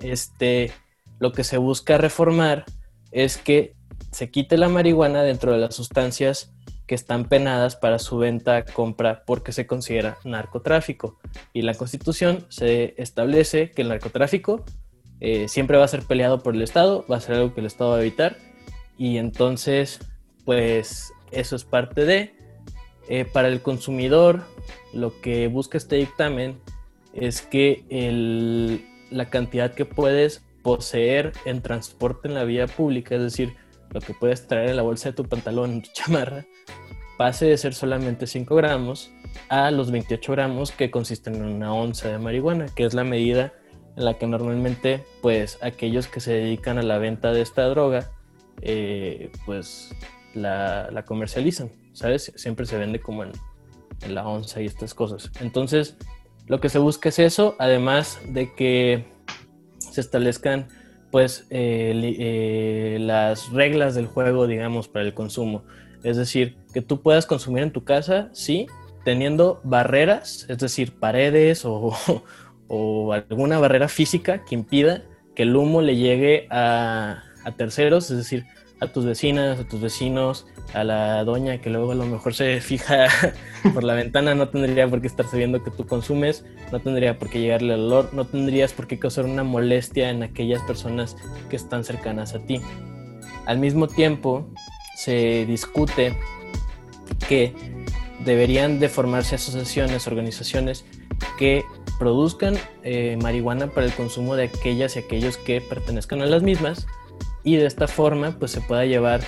este, 0.01 0.73
lo 1.21 1.31
que 1.31 1.45
se 1.45 1.57
busca 1.57 1.99
reformar 1.99 2.65
es 3.13 3.37
que 3.37 3.77
se 4.11 4.33
quite 4.33 4.57
la 4.59 4.69
marihuana 4.69 5.23
dentro 5.23 5.53
de 5.53 5.59
las 5.59 5.77
sustancias 5.77 6.53
que 6.89 6.97
están 6.97 7.27
penadas 7.29 7.77
para 7.77 8.01
su 8.01 8.19
venta, 8.19 8.65
compra, 8.65 9.23
porque 9.25 9.53
se 9.53 9.69
considera 9.69 10.19
narcotráfico. 10.25 11.21
Y 11.53 11.63
la 11.63 11.75
constitución 11.75 12.45
se 12.49 12.95
establece 12.99 13.71
que 13.71 13.83
el 13.83 13.89
narcotráfico 13.89 14.65
eh, 15.25 15.47
siempre 15.47 15.79
va 15.79 15.85
a 15.85 15.89
ser 15.89 16.03
peleado 16.03 16.43
por 16.43 16.57
el 16.57 16.63
Estado, 16.63 17.07
va 17.09 17.17
a 17.17 17.21
ser 17.21 17.37
algo 17.37 17.55
que 17.55 17.61
el 17.61 17.67
Estado 17.67 17.91
va 17.91 17.99
a 17.99 18.01
evitar. 18.01 18.39
Y 18.99 19.19
entonces, 19.19 20.01
pues 20.45 21.13
eso 21.31 21.55
es 21.55 21.65
parte 21.65 22.05
de... 22.05 22.35
Eh, 23.09 23.25
para 23.25 23.49
el 23.49 23.63
consumidor, 23.63 24.43
lo 24.93 25.21
que 25.21 25.47
busca 25.47 25.79
este 25.79 25.97
dictamen 25.97 26.59
es 27.15 27.41
que 27.41 27.85
la 29.11 29.31
cantidad 29.31 29.75
que 29.75 29.85
puedes 29.85 30.43
poseer 30.63 31.33
en 31.45 31.63
transporte 31.63 32.27
en 32.27 32.35
la 32.35 32.43
vía 32.43 32.67
pública, 32.67 33.15
es 33.15 33.23
decir, 33.23 33.55
lo 33.91 34.01
que 34.01 34.15
puedes 34.15 34.49
traer 34.49 34.71
en 34.71 34.77
la 34.77 34.83
bolsa 34.83 35.11
de 35.11 35.17
tu 35.17 35.25
pantalón, 35.25 35.71
en 35.71 35.83
tu 35.83 35.91
chamarra, 35.93 36.47
pase 37.17 37.47
de 37.47 37.57
ser 37.59 37.75
solamente 37.75 38.27
5 38.27 38.57
gramos 38.57 39.13
a 39.49 39.71
los 39.71 39.93
28 39.93 40.33
gramos 40.33 40.73
que 40.73 40.91
consisten 40.91 41.37
en 41.37 41.45
una 41.45 41.73
onza 41.75 42.09
de 42.09 42.19
marihuana, 42.19 42.67
que 42.75 42.85
es 42.85 42.95
la 42.95 43.05
medida 43.05 43.53
en 43.97 44.05
la 44.05 44.15
que 44.15 44.27
normalmente 44.27 45.05
pues 45.21 45.59
aquellos 45.63 46.09
que 46.09 46.21
se 46.21 46.33
dedican 46.33 46.79
a 46.79 46.83
la 46.83 46.99
venta 46.99 47.33
de 47.33 47.43
esta 47.43 47.65
droga 47.67 48.11
eh, 48.61 49.31
pues 49.45 49.95
la, 50.35 51.05
comercializan, 51.07 51.73
¿sabes? 51.93 52.33
Siempre 52.37 52.67
se 52.67 52.79
vende 52.79 53.01
como 53.01 53.25
en, 53.25 53.33
en 54.03 54.15
la 54.15 54.27
onza 54.27 54.61
y 54.61 54.67
estas 54.67 54.95
cosas. 54.95 55.31
Entonces, 55.41 55.97
lo 56.47 56.61
que 56.61 56.69
se 56.69 56.79
busca 56.79 57.09
es 57.09 57.19
eso, 57.19 57.57
además 57.59 58.21
de 58.29 58.55
que 58.55 59.07
se 59.79 60.01
establezcan 60.01 60.69
pues 61.13 61.47
eh, 61.51 61.93
eh, 62.19 62.97
las 62.99 63.53
reglas 63.53 63.95
del 63.95 64.07
juego, 64.07 64.47
digamos, 64.47 64.89
para 64.89 65.05
el 65.05 65.13
consumo. 65.13 65.63
Es 66.03 66.17
decir, 66.17 66.57
que 66.73 66.81
tú 66.81 67.03
puedas 67.03 67.27
consumir 67.27 67.63
en 67.63 67.71
tu 67.71 67.85
casa, 67.85 68.31
sí, 68.33 68.67
teniendo 69.05 69.61
barreras, 69.63 70.47
es 70.49 70.59
decir, 70.59 70.99
paredes 70.99 71.65
o, 71.67 71.95
alguna 73.13 73.59
barrera 73.59 73.89
física 73.89 74.45
que 74.45 74.55
impida 74.55 75.03
que 75.35 75.43
el 75.43 75.57
humo 75.57 75.83
le 75.83 75.97
llegue 75.97 76.47
a, 76.51 77.23
terceros, 77.57 78.11
es 78.11 78.19
decir, 78.19 78.47
a 78.81 78.89
tus 78.89 79.05
vecinas, 79.05 79.61
a 79.61 79.69
tus 79.69 79.81
vecinos, 79.81 80.47
a 80.75 80.85
la 80.85 81.25
doña 81.25 81.59
que 81.59 81.71
luego 81.71 81.93
a 81.93 81.95
lo 81.95 82.07
mejor 82.07 82.35
se 82.35 82.61
fija 82.61 83.07
por 83.75 83.85
la 83.85 83.95
ventana, 83.95 84.35
no 84.35 84.49
tendría 84.49 84.89
por 84.89 85.01
qué 85.01 85.07
estar 85.07 85.27
sabiendo 85.27 85.63
que 85.63 85.71
tú 85.71 85.87
consumes, 85.87 86.45
no 86.71 86.81
tendría 86.81 87.19
por 87.19 87.31
qué 87.31 87.41
llegarle 87.41 87.75
el 87.75 87.81
olor, 87.81 88.13
no 88.13 88.27
tendrías 88.27 88.73
por 88.73 88.87
qué 88.87 88.99
causar 88.99 89.25
una 89.25 89.45
molestia 89.45 90.11
en 90.11 90.23
aquellas 90.23 90.63
personas 90.63 91.17
que 91.49 91.57
están 91.57 91.85
cercanas 91.85 92.35
a 92.35 92.41
ti. 92.41 92.61
Al 93.47 93.59
mismo 93.59 93.89
tiempo, 93.89 94.49
se 94.97 95.47
discute 95.47 96.17
que 97.29 97.55
deberían 98.25 98.79
de 98.79 98.89
formarse 98.89 99.35
asociaciones, 99.35 100.07
organizaciones 100.07 100.85
que 101.39 101.65
produzcan 101.99 102.57
eh, 102.83 103.17
marihuana 103.23 103.69
para 103.69 103.87
el 103.87 103.93
consumo 103.93 104.37
de 104.37 104.45
aquellas 104.45 104.97
y 104.97 105.01
aquellos 105.01 105.37
que 105.37 105.61
pertenezcan 105.61 106.23
a 106.23 106.27
las 106.27 106.43
mismas 106.43 106.87
y 107.45 107.57
de 107.57 107.67
esta 107.67 107.89
forma 107.89 108.37
pues 108.39 108.51
se 108.51 108.61
pueda 108.61 108.85
llevar 108.85 109.21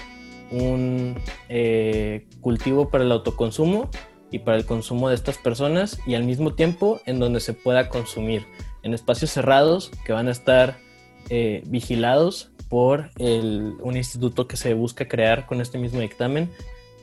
un 0.51 1.17
eh, 1.49 2.27
cultivo 2.41 2.89
para 2.89 3.05
el 3.05 3.13
autoconsumo 3.13 3.91
y 4.31 4.41
para 4.41 4.57
el 4.57 4.67
consumo 4.67 5.09
de 5.09 5.15
estas 5.15 5.39
personas 5.39 5.99
y 6.07 6.15
al 6.15 6.25
mismo 6.25 6.55
tiempo 6.55 7.01
en 7.07 7.19
donde 7.19 7.41
se 7.41 7.53
pueda 7.53 7.89
consumir 7.89 8.47
en 8.83 8.95
espacios 8.95 9.31
cerrados 9.31 9.91
que 10.05 10.13
van 10.13 10.29
a 10.29 10.33
estar 10.33 10.77
eh, 11.31 11.63
vigilados 11.67 12.51
por 12.69 13.11
un 13.19 13.97
instituto 13.97 14.49
que 14.49 14.57
se 14.57 14.75
busca 14.75 15.07
crear 15.07 15.47
con 15.47 15.61
este 15.61 15.79
mismo 15.79 16.01
dictamen 16.01 16.51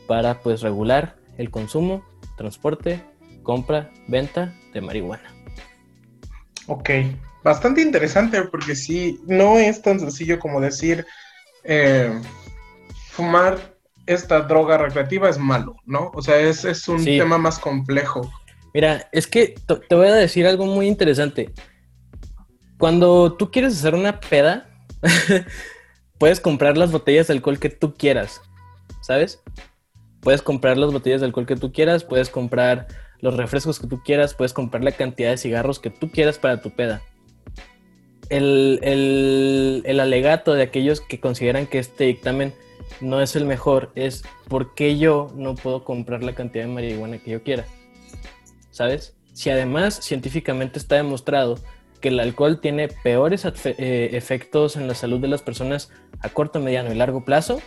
para 0.08 0.42
pues 0.42 0.62
regular 0.62 1.16
el 1.38 1.50
consumo, 1.50 2.04
transporte, 2.36 3.02
compra, 3.44 3.90
venta 4.08 4.54
de 4.74 4.82
marihuana. 4.82 5.41
Ok, 6.72 6.90
bastante 7.44 7.82
interesante 7.82 8.44
porque 8.44 8.78
sí, 8.78 9.20
no 9.28 9.60
es 9.60 9.82
tan 9.82 10.00
sencillo 10.00 10.40
como 10.40 10.62
decir 10.62 11.06
eh, 11.66 12.18
fumar 13.10 13.76
esta 14.06 14.40
droga 14.40 14.78
recreativa 14.78 15.28
es 15.28 15.38
malo, 15.38 15.76
¿no? 15.86 16.12
O 16.14 16.22
sea, 16.22 16.40
es, 16.40 16.88
un 16.88 17.04
tema 17.04 17.38
más 17.38 17.60
complejo. 17.60 18.22
Mira, 18.74 19.10
es 19.12 19.28
que 19.28 19.54
te 19.68 19.96
voy 19.96 20.08
a 20.08 20.14
decir 20.14 20.48
algo 20.48 20.66
muy 20.66 20.88
interesante. 20.88 21.52
Cuando 22.78 23.34
tú 23.34 23.52
quieres 23.52 23.78
hacer 23.78 23.94
una 23.94 24.22
peda, 24.22 24.70
puedes 26.20 26.40
comprar 26.40 26.78
las 26.78 26.94
botellas 26.94 27.28
de 27.28 27.34
alcohol 27.34 27.60
que 27.60 27.70
tú 27.70 27.96
quieras, 27.96 28.40
¿sabes? 29.02 29.44
Puedes 30.22 30.42
comprar 30.42 30.78
las 30.78 30.94
botellas 30.94 31.20
de 31.20 31.28
alcohol 31.28 31.46
que 31.46 31.58
tú 31.58 31.74
quieras, 31.74 32.06
puedes 32.06 32.30
comprar 32.30 32.88
los 33.22 33.38
refrescos 33.38 33.80
que 33.80 33.88
tú 33.88 34.02
quieras, 34.04 34.34
puedes 34.34 34.54
comprar 34.54 34.84
la 34.84 34.92
cantidad 34.92 35.30
de 35.32 35.38
cigarros 35.38 35.80
que 35.80 35.90
tú 35.90 36.10
quieras 36.10 36.40
para 36.40 36.62
tu 36.62 36.72
peda 36.72 37.02
el, 38.32 40.00
alegato 40.00 40.54
de 40.54 40.64
aquellos 40.64 41.02
que 41.02 41.20
consideran 41.20 41.68
que 41.68 41.80
este 41.80 42.06
dictamen 42.06 42.54
no 43.00 43.22
es 43.22 43.36
el 43.36 43.46
mejor 43.46 43.92
es 43.96 44.24
por 44.48 44.74
qué 44.74 44.98
yo 44.98 45.32
no 45.36 45.56
puedo 45.56 45.84
comprar 45.84 46.24
la 46.24 46.34
cantidad 46.34 46.66
de 46.66 46.72
marihuana 46.72 47.18
que 47.18 47.32
yo 47.32 47.44
quiera. 47.44 47.66
¿Sabes? 48.70 49.16
Si 49.34 49.50
además 49.50 50.00
científicamente 50.02 50.80
está 50.80 50.96
demostrado 50.96 51.60
que 52.00 52.10
el 52.10 52.20
alcohol 52.20 52.60
tiene 52.62 52.90
peores 53.04 53.46
eh, 53.46 54.10
efectos 54.14 54.76
en 54.76 54.88
la 54.88 54.96
salud 54.96 55.20
de 55.20 55.28
las 55.28 55.42
personas 55.42 55.92
a 56.20 56.30
corto, 56.30 56.60
mediano 56.60 56.92
y 56.92 56.96
largo 56.96 57.26
plazo 57.26 57.62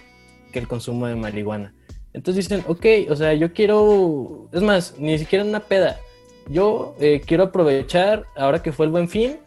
que 0.52 0.58
el 0.58 0.68
consumo 0.68 1.06
de 1.06 1.14
marihuana. 1.14 1.74
Entonces 2.14 2.48
dicen, 2.48 2.64
ok, 2.68 2.86
o 3.10 3.16
sea, 3.16 3.34
yo 3.34 3.52
quiero, 3.52 4.48
es 4.52 4.62
más, 4.62 4.94
ni 4.98 5.18
siquiera 5.18 5.44
una 5.44 5.60
peda. 5.60 6.00
Yo 6.48 6.94
eh, 7.00 7.20
quiero 7.26 7.44
aprovechar, 7.44 8.24
ahora 8.36 8.62
que 8.62 8.72
fue 8.72 8.86
el 8.86 8.92
buen 8.92 9.08
fin, 9.08 9.38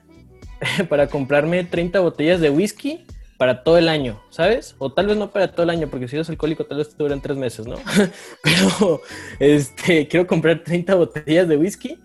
para 0.89 1.07
comprarme 1.07 1.63
30 1.63 1.99
botellas 2.01 2.41
de 2.41 2.49
whisky 2.49 3.05
para 3.37 3.63
todo 3.63 3.77
el 3.77 3.87
año, 3.87 4.19
¿sabes? 4.29 4.75
O 4.79 4.91
tal 4.91 5.07
vez 5.07 5.15
no 5.15 5.31
para 5.31 5.51
todo 5.51 5.63
el 5.63 5.69
año, 5.69 5.87
porque 5.87 6.07
si 6.07 6.15
eres 6.15 6.29
alcohólico 6.29 6.65
tal 6.65 6.79
vez 6.79 6.89
te 6.89 7.01
duran 7.01 7.21
tres 7.21 7.37
meses, 7.37 7.67
¿no? 7.67 7.75
Pero 8.43 9.01
este, 9.39 10.07
quiero 10.07 10.27
comprar 10.27 10.63
30 10.63 10.95
botellas 10.95 11.47
de 11.47 11.55
whisky 11.55 11.99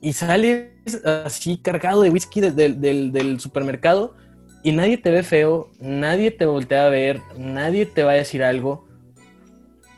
y 0.00 0.12
sales 0.12 0.68
así 1.04 1.56
cargado 1.56 2.02
de 2.02 2.10
whisky 2.10 2.40
del 2.40 3.40
supermercado 3.40 4.14
y 4.62 4.72
nadie 4.72 4.98
te 4.98 5.10
ve 5.10 5.22
feo, 5.22 5.70
nadie 5.80 6.30
te 6.30 6.44
voltea 6.44 6.86
a 6.86 6.90
ver, 6.90 7.22
nadie 7.38 7.86
te 7.86 8.02
va 8.02 8.12
a 8.12 8.16
decir 8.16 8.42
algo, 8.44 8.85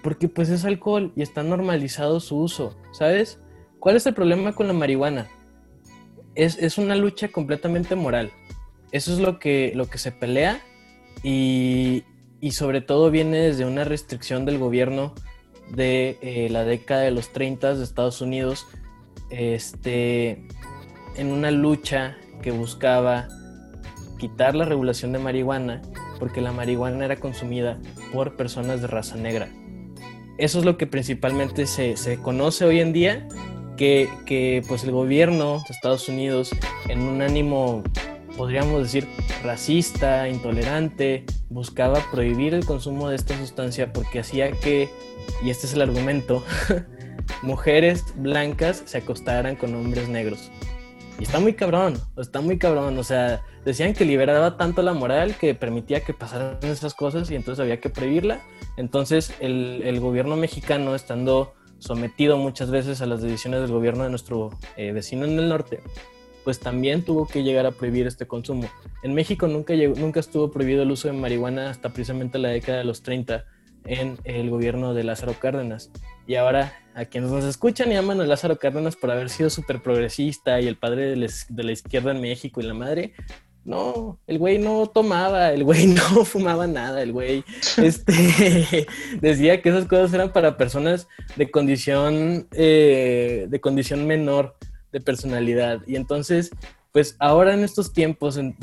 porque 0.09 0.27
pues 0.27 0.49
es 0.49 0.65
alcohol 0.65 1.13
y 1.17 1.21
está 1.21 1.43
normalizado 1.43 2.19
su 2.19 2.39
uso, 2.39 2.75
¿sabes? 2.93 3.39
¿Cuál 3.79 3.97
es 3.97 4.07
el 4.07 4.15
problema 4.15 4.55
con 4.55 4.67
la 4.67 4.73
marihuana? 4.73 5.29
es, 6.35 6.79
una 6.79 6.97
lucha 6.97 7.29
completamente 7.29 7.95
moral. 7.95 8.31
Eso 8.91 9.13
es 9.13 9.19
lo 9.19 9.39
que, 9.39 9.73
lo 9.75 9.91
que 9.91 9.99
se 9.99 10.11
pelea 10.11 10.63
y, 11.23 12.05
sobre 12.53 12.81
todo 12.81 13.11
viene 13.11 13.37
desde 13.37 13.67
una 13.67 13.85
restricción 13.85 14.47
del 14.47 14.57
gobierno 14.57 15.15
de 15.75 16.17
eh, 16.23 16.49
la 16.49 16.65
década 16.65 17.03
de 17.03 17.11
los 17.11 17.31
30 17.35 17.75
de 17.75 17.85
Estados 17.85 18.23
Unidos, 18.23 18.67
este, 19.29 20.49
en 21.17 21.33
una 21.33 21.51
lucha 21.51 22.17
que 22.41 22.51
buscaba 22.51 23.29
quitar 24.19 24.55
la 24.55 24.65
regulación 24.65 25.13
de 25.13 25.19
marihuana 25.19 25.83
porque 26.19 26.41
la 26.41 26.53
marihuana 26.53 27.05
era 27.05 27.17
consumida 27.17 27.79
por 28.11 28.37
personas 28.37 28.81
de 28.81 28.87
raza 28.87 29.17
negra. 29.17 29.51
Eso 30.39 30.61
es 30.61 30.65
lo 30.65 30.79
que 30.79 30.87
principalmente 30.87 31.67
se, 31.67 31.97
se 31.97 32.19
conoce 32.19 32.65
hoy 32.65 32.81
en 32.81 32.93
día 32.93 33.29
que, 33.79 34.63
pues 34.67 34.85
el 34.85 34.91
gobierno 34.91 35.63
de 35.67 35.75
Estados 35.75 36.09
Unidos, 36.09 36.51
en 36.89 37.01
un 37.01 37.23
ánimo, 37.23 37.83
podríamos 38.37 38.83
decir, 38.83 39.07
racista, 39.43 40.29
intolerante, 40.29 41.25
buscaba 41.49 42.01
prohibir 42.11 42.55
el 42.55 42.65
consumo 42.65 43.09
de 43.09 43.17
esta 43.17 43.39
sustancia 43.39 43.93
porque 43.93 44.21
hacía 44.21 44.51
que, 44.51 44.91
y 45.43 45.51
este 45.51 45.67
es 45.67 45.75
el 45.75 45.83
argumento, 45.83 46.45
mujeres 47.43 48.05
blancas 48.17 48.83
se 48.85 48.99
acostaran 48.99 49.55
con 49.55 49.75
hombres 49.75 50.09
negros. 50.09 50.51
Y 51.21 51.25
está 51.25 51.41
muy 51.41 51.55
cabrón, 51.55 51.99
está 52.17 52.41
muy 52.41 52.59
cabrón. 52.59 52.97
O 52.99 53.05
sea, 53.05 53.43
decían 53.69 53.93
que 53.93 54.07
liberaba 54.07 54.57
tanto 54.57 54.81
la 54.81 54.95
moral 54.95 55.37
que 55.37 55.55
permitía 55.55 56.01
que 56.01 56.15
pasaran 56.15 56.57
esas 56.63 56.95
cosas 56.95 57.31
y 57.31 57.35
entonces 57.35 57.63
había 57.63 57.81
que 57.81 57.91
prohibirla. 57.91 58.41
Entonces 58.79 59.35
el, 59.41 60.01
gobierno 60.01 60.37
mexicano, 60.37 60.95
estando 60.95 61.53
sometido 61.79 62.39
muchas 62.39 62.71
veces 62.71 63.03
a 63.03 63.07
las 63.07 63.21
decisiones 63.21 63.61
del 63.61 63.71
gobierno 63.71 64.05
de 64.05 64.11
nuestro 64.11 64.51
eh, 64.79 64.93
vecino 64.93 65.27
en 65.27 65.39
el 65.39 65.51
norte, 65.51 65.81
pues 66.45 66.61
también 66.61 67.03
tuvo 67.03 67.29
que 67.29 67.43
llegar 67.43 67.67
a 67.67 67.73
prohibir 67.73 68.07
este 68.07 68.27
consumo. 68.27 68.69
En 69.03 69.13
México 69.13 69.47
nunca, 69.47 69.75
nunca 69.75 70.21
estuvo 70.21 70.51
prohibido 70.51 70.83
el 70.83 70.91
uso 70.91 71.09
de 71.09 71.15
marihuana 71.15 71.69
hasta 71.69 71.91
precisamente 71.91 72.39
la 72.39 72.49
década 72.49 72.79
de 72.79 72.85
los 72.85 73.03
30 73.03 73.45
en 73.85 74.17
el 74.25 74.49
gobierno 74.49 74.95
de 74.95 75.05
Lázaro 75.05 75.35
Cárdenas. 75.39 75.91
Y 76.27 76.37
ahora 76.37 76.73
a 76.95 77.05
quienes 77.05 77.31
nos 77.31 77.45
escuchan 77.45 77.93
y 77.93 77.97
aman 77.97 78.21
a 78.23 78.25
Lázaro 78.25 78.59
Cárdenas 78.59 78.97
por 78.97 79.11
haber 79.11 79.29
sido 79.29 79.51
súper 79.51 79.83
progresista 79.83 80.59
y 80.59 80.67
el 80.67 80.77
padre 80.77 81.15
de 81.15 81.63
la 81.65 81.73
izquierda 81.73 82.13
en 82.13 82.23
México 82.23 82.61
y 82.63 82.65
la 82.65 82.75
madre, 82.75 83.13
no, 83.69 84.19
el 84.27 84.39
güey 84.39 84.59
no 84.59 84.87
tomaba, 84.87 85.53
el 85.53 85.63
güey 85.63 85.87
no 85.89 86.25
fumaba 86.25 86.67
nada, 86.67 87.03
el 87.03 87.13
güey 87.13 87.45
este, 87.77 88.87
decía 89.21 89.61
que 89.61 89.69
esas 89.69 89.85
cosas 89.85 90.15
eran 90.15 90.33
para 90.33 90.57
personas 90.57 91.07
de 91.37 91.51
condición, 91.51 92.49
eh, 92.53 93.47
de 93.49 93.61
condición 93.61 94.07
menor 94.07 94.57
de 94.91 95.03
personalidad. 95.03 95.83
Y 95.87 95.97
entonces, 95.97 96.51
pues 96.93 97.17
ahora 97.19 97.53
en 97.53 97.63
estos 97.63 97.93
tiempos 97.93 98.37
se, 98.37 98.55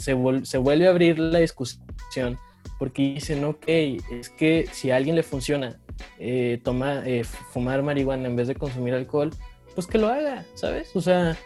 se 0.44 0.58
vuelve 0.58 0.88
a 0.88 0.90
abrir 0.90 1.20
la 1.20 1.38
discusión 1.38 2.40
porque 2.80 3.04
dicen, 3.04 3.44
ok, 3.44 3.68
es 3.68 4.30
que 4.30 4.68
si 4.72 4.90
a 4.90 4.96
alguien 4.96 5.16
le 5.16 5.24
funciona 5.24 5.80
eh, 6.18 6.60
toma, 6.64 7.04
eh, 7.06 7.24
fumar 7.24 7.84
marihuana 7.84 8.28
en 8.28 8.36
vez 8.36 8.48
de 8.48 8.56
consumir 8.56 8.96
alcohol, 8.96 9.30
pues 9.76 9.86
que 9.86 10.00
lo 10.00 10.08
haga, 10.08 10.46
¿sabes? 10.56 10.96
O 10.96 11.02
sea, 11.02 11.38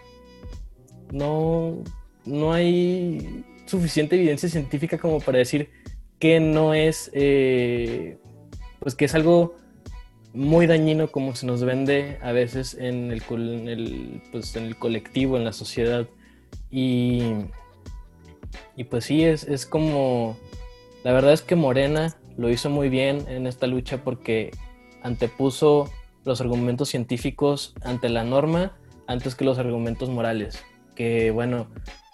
no, 1.11 1.83
no 2.25 2.53
hay 2.53 3.43
suficiente 3.65 4.15
evidencia 4.15 4.49
científica 4.49 4.97
como 4.97 5.19
para 5.19 5.37
decir 5.37 5.69
que 6.19 6.39
no 6.39 6.73
es, 6.73 7.09
eh, 7.13 8.17
pues 8.79 8.95
que 8.95 9.05
es 9.05 9.15
algo 9.15 9.55
muy 10.33 10.67
dañino 10.67 11.11
como 11.11 11.35
se 11.35 11.45
nos 11.45 11.63
vende 11.63 12.17
a 12.21 12.31
veces 12.31 12.75
en 12.75 13.11
el, 13.11 14.21
pues 14.31 14.55
en 14.55 14.65
el 14.65 14.75
colectivo, 14.75 15.37
en 15.37 15.43
la 15.43 15.53
sociedad. 15.53 16.07
Y, 16.69 17.21
y 18.75 18.83
pues 18.83 19.05
sí, 19.05 19.23
es, 19.23 19.43
es 19.43 19.65
como, 19.65 20.37
la 21.03 21.13
verdad 21.13 21.33
es 21.33 21.41
que 21.41 21.55
Morena 21.55 22.15
lo 22.37 22.49
hizo 22.49 22.69
muy 22.69 22.89
bien 22.89 23.25
en 23.27 23.47
esta 23.47 23.67
lucha 23.67 24.03
porque 24.03 24.51
antepuso 25.01 25.89
los 26.25 26.41
argumentos 26.41 26.89
científicos 26.89 27.73
ante 27.81 28.09
la 28.09 28.23
norma 28.23 28.77
antes 29.07 29.35
que 29.35 29.45
los 29.45 29.57
argumentos 29.57 30.09
morales. 30.09 30.63
Que 30.95 31.31
bueno, 31.31 31.67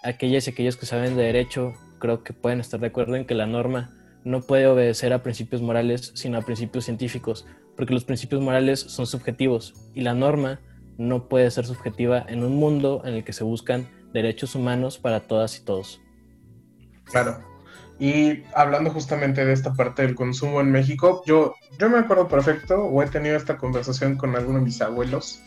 aquellas 0.06 0.46
y 0.46 0.50
aquellos 0.50 0.76
que 0.76 0.86
saben 0.86 1.16
de 1.16 1.24
derecho 1.24 1.74
creo 1.98 2.22
que 2.22 2.32
pueden 2.32 2.60
estar 2.60 2.80
de 2.80 2.86
acuerdo 2.86 3.16
en 3.16 3.26
que 3.26 3.34
la 3.34 3.46
norma 3.46 3.94
no 4.24 4.40
puede 4.40 4.66
obedecer 4.66 5.12
a 5.12 5.22
principios 5.22 5.62
morales, 5.62 6.12
sino 6.14 6.38
a 6.38 6.42
principios 6.42 6.84
científicos, 6.84 7.46
porque 7.76 7.94
los 7.94 8.04
principios 8.04 8.40
morales 8.42 8.80
son 8.80 9.06
subjetivos 9.06 9.74
y 9.94 10.00
la 10.00 10.14
norma 10.14 10.60
no 10.98 11.28
puede 11.28 11.50
ser 11.50 11.66
subjetiva 11.66 12.24
en 12.28 12.42
un 12.42 12.56
mundo 12.56 13.02
en 13.04 13.14
el 13.14 13.24
que 13.24 13.32
se 13.32 13.44
buscan 13.44 13.88
derechos 14.12 14.54
humanos 14.54 14.98
para 14.98 15.20
todas 15.20 15.58
y 15.58 15.64
todos. 15.64 16.00
Claro. 17.04 17.38
Y 17.98 18.42
hablando 18.54 18.90
justamente 18.90 19.44
de 19.44 19.52
esta 19.52 19.72
parte 19.72 20.02
del 20.02 20.14
consumo 20.14 20.60
en 20.60 20.70
México, 20.70 21.22
yo, 21.26 21.54
yo 21.78 21.88
me 21.88 21.98
acuerdo 21.98 22.28
perfecto, 22.28 22.84
o 22.84 23.02
he 23.02 23.06
tenido 23.08 23.36
esta 23.36 23.56
conversación 23.56 24.16
con 24.16 24.36
algunos 24.36 24.60
de 24.60 24.66
mis 24.66 24.82
abuelos, 24.82 25.42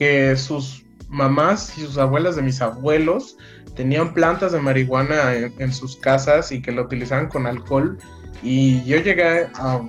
que 0.00 0.34
sus 0.34 0.86
mamás 1.10 1.76
y 1.76 1.82
sus 1.82 1.98
abuelas 1.98 2.34
de 2.34 2.42
mis 2.42 2.62
abuelos 2.62 3.36
tenían 3.76 4.14
plantas 4.14 4.52
de 4.52 4.60
marihuana 4.60 5.34
en, 5.34 5.72
sus 5.72 5.96
casas 5.96 6.50
y 6.52 6.62
que 6.62 6.72
la 6.72 6.82
utilizaban 6.82 7.28
con 7.28 7.46
alcohol. 7.46 7.98
Y 8.42 8.82
yo 8.84 8.96
llegué 8.96 9.46
a 9.54 9.80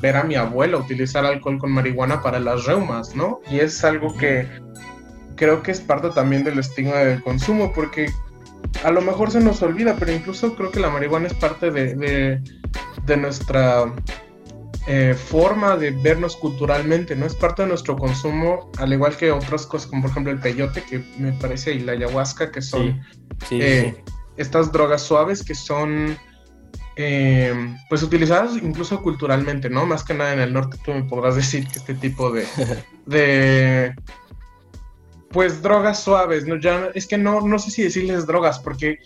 ver 0.00 0.16
a 0.16 0.22
mi 0.22 0.36
abuela 0.36 0.76
utilizar 0.78 1.26
alcohol 1.26 1.58
con 1.58 1.72
marihuana 1.72 2.22
para 2.22 2.38
las 2.38 2.66
reumas, 2.66 3.16
¿no? 3.16 3.40
Y 3.50 3.58
es 3.58 3.82
algo 3.84 4.16
que 4.16 4.46
creo 5.34 5.60
que 5.60 5.72
es 5.72 5.80
parte 5.80 6.10
también 6.10 6.44
del 6.44 6.60
estigma 6.60 6.98
del 6.98 7.20
consumo, 7.20 7.72
porque 7.74 8.06
a 8.84 8.92
lo 8.92 9.00
mejor 9.00 9.32
se 9.32 9.40
nos 9.40 9.60
olvida, 9.60 9.96
pero 9.98 10.12
incluso 10.12 10.54
creo 10.54 10.70
que 10.70 10.78
la 10.78 10.90
marihuana 10.90 11.26
es 11.26 11.34
parte 11.34 11.72
de, 11.72 12.40
de, 13.06 13.16
nuestra 13.16 13.92
eh, 14.88 15.14
forma 15.14 15.76
de 15.76 15.92
vernos 15.92 16.36
culturalmente, 16.36 17.14
¿no? 17.14 17.24
Es 17.26 17.36
parte 17.36 17.62
de 17.62 17.68
nuestro 17.68 17.96
consumo, 17.96 18.70
al 18.78 18.92
igual 18.92 19.16
que 19.16 19.30
otras 19.30 19.64
cosas, 19.64 19.88
como 19.88 20.02
por 20.02 20.10
ejemplo 20.10 20.32
el 20.32 20.40
peyote, 20.40 20.82
que 20.82 21.04
me 21.18 21.32
parece, 21.32 21.74
y 21.74 21.80
la 21.80 21.92
ayahuasca, 21.92 22.50
que 22.50 22.62
son 22.62 23.00
eh, 23.50 24.02
estas 24.36 24.72
drogas 24.72 25.02
suaves 25.02 25.44
que 25.44 25.54
son, 25.54 26.16
eh, 26.96 27.76
pues, 27.88 28.02
utilizadas 28.02 28.56
incluso 28.56 29.00
culturalmente, 29.02 29.70
¿no? 29.70 29.86
Más 29.86 30.02
que 30.02 30.14
nada 30.14 30.32
en 30.32 30.40
el 30.40 30.52
norte, 30.52 30.76
tú 30.84 30.92
me 30.92 31.04
podrás 31.04 31.36
decir 31.36 31.68
que 31.68 31.78
este 31.78 31.94
tipo 31.94 32.32
de, 32.32 32.44
de 33.06 33.94
pues 35.30 35.62
drogas 35.62 36.02
suaves, 36.02 36.44
¿no? 36.44 36.56
Ya, 36.56 36.90
es 36.94 37.06
que 37.06 37.18
no, 37.18 37.40
no 37.40 37.58
sé 37.60 37.70
si 37.70 37.84
decirles 37.84 38.26
drogas, 38.26 38.58
porque 38.58 38.98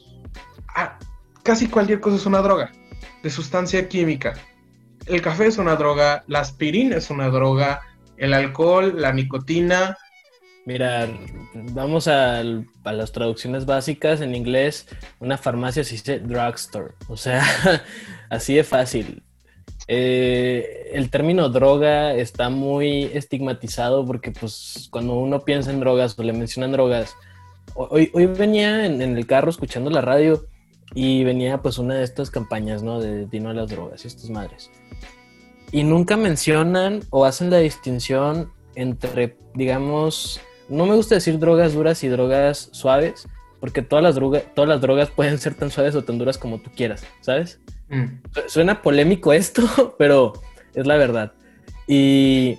ah, 0.75 0.99
casi 1.43 1.69
cualquier 1.69 2.01
cosa 2.01 2.17
es 2.17 2.25
una 2.25 2.41
droga, 2.41 2.73
de 3.23 3.29
sustancia 3.29 3.87
química. 3.89 4.35
El 5.07 5.23
café 5.23 5.47
es 5.47 5.59
una 5.59 5.77
droga, 5.77 6.25
la 6.27 6.41
aspirina 6.41 6.97
es 6.97 7.11
una 7.11 7.29
droga, 7.29 7.83
el 8.17 8.35
alcohol, 8.35 9.01
la 9.01 9.13
nicotina. 9.13 9.97
Mira, 10.65 11.09
vamos 11.55 12.09
a, 12.09 12.43
las 12.85 13.13
traducciones 13.13 13.67
básicas 13.67 14.21
en 14.21 14.35
inglés. 14.35 14.89
Una 15.21 15.39
farmacia 15.39 15.85
se 15.85 15.93
dice 15.93 16.19
drugstore, 16.19 16.95
o 17.09 17.17
sea, 17.17 17.45
así 18.31 18.55
de 18.55 18.65
fácil. 18.65 19.23
Eh, 19.87 20.91
el 20.95 21.09
término 21.11 21.49
droga 21.49 22.13
está 22.15 22.51
muy 22.51 23.05
estigmatizado 23.15 24.05
porque 24.05 24.33
pues 24.33 24.89
cuando 24.91 25.15
uno 25.15 25.45
piensa 25.45 25.71
en 25.71 25.79
drogas 25.79 26.19
o 26.19 26.25
le 26.25 26.33
mencionan 26.33 26.73
drogas, 26.73 27.15
hoy, 27.75 28.11
hoy 28.13 28.27
venía 28.27 28.87
en, 28.87 29.01
el 29.01 29.27
carro 29.27 29.51
escuchando 29.51 29.89
la 29.91 30.01
radio 30.01 30.45
y 30.95 31.25
venía 31.25 31.63
pues 31.63 31.79
una 31.79 31.95
de 31.95 32.05
estas 32.05 32.31
campañas, 32.31 32.83
¿no? 32.83 33.01
De 33.01 33.27
Dino 33.27 33.51
a 33.51 33.55
las 33.55 33.71
drogas 33.71 34.05
y 34.05 34.09
estas 34.09 34.31
madres. 34.31 34.71
Y 35.73 35.83
nunca 35.83 36.17
mencionan 36.17 37.01
o 37.11 37.25
hacen 37.25 37.51
la 37.51 37.59
distinción 37.59 38.53
entre, 38.75 39.37
digamos, 39.55 40.41
no 40.69 40.87
me 40.87 40.95
gusta 40.95 41.17
decir 41.17 41.39
drogas 41.39 41.75
duras 41.75 42.03
y 42.05 42.09
drogas 42.09 42.69
suaves, 42.73 43.29
porque 43.61 43.83
todas 43.83 44.03
las, 44.03 44.15
drogas, 44.15 44.45
todas 44.55 44.69
las 44.69 44.81
drogas 44.81 45.11
pueden 45.11 45.39
ser 45.39 45.55
tan 45.55 45.71
suaves 45.71 45.95
o 45.95 46.05
tan 46.05 46.19
duras 46.19 46.39
como 46.39 46.59
tú 46.59 46.71
quieras, 46.75 47.05
¿sabes? 47.21 47.61
Mm. 47.89 48.07
Suena 48.47 48.83
polémico 48.83 49.33
esto, 49.33 49.95
pero 49.99 50.35
es 50.75 50.87
la 50.87 50.97
verdad. 50.97 51.33
Y 51.87 52.59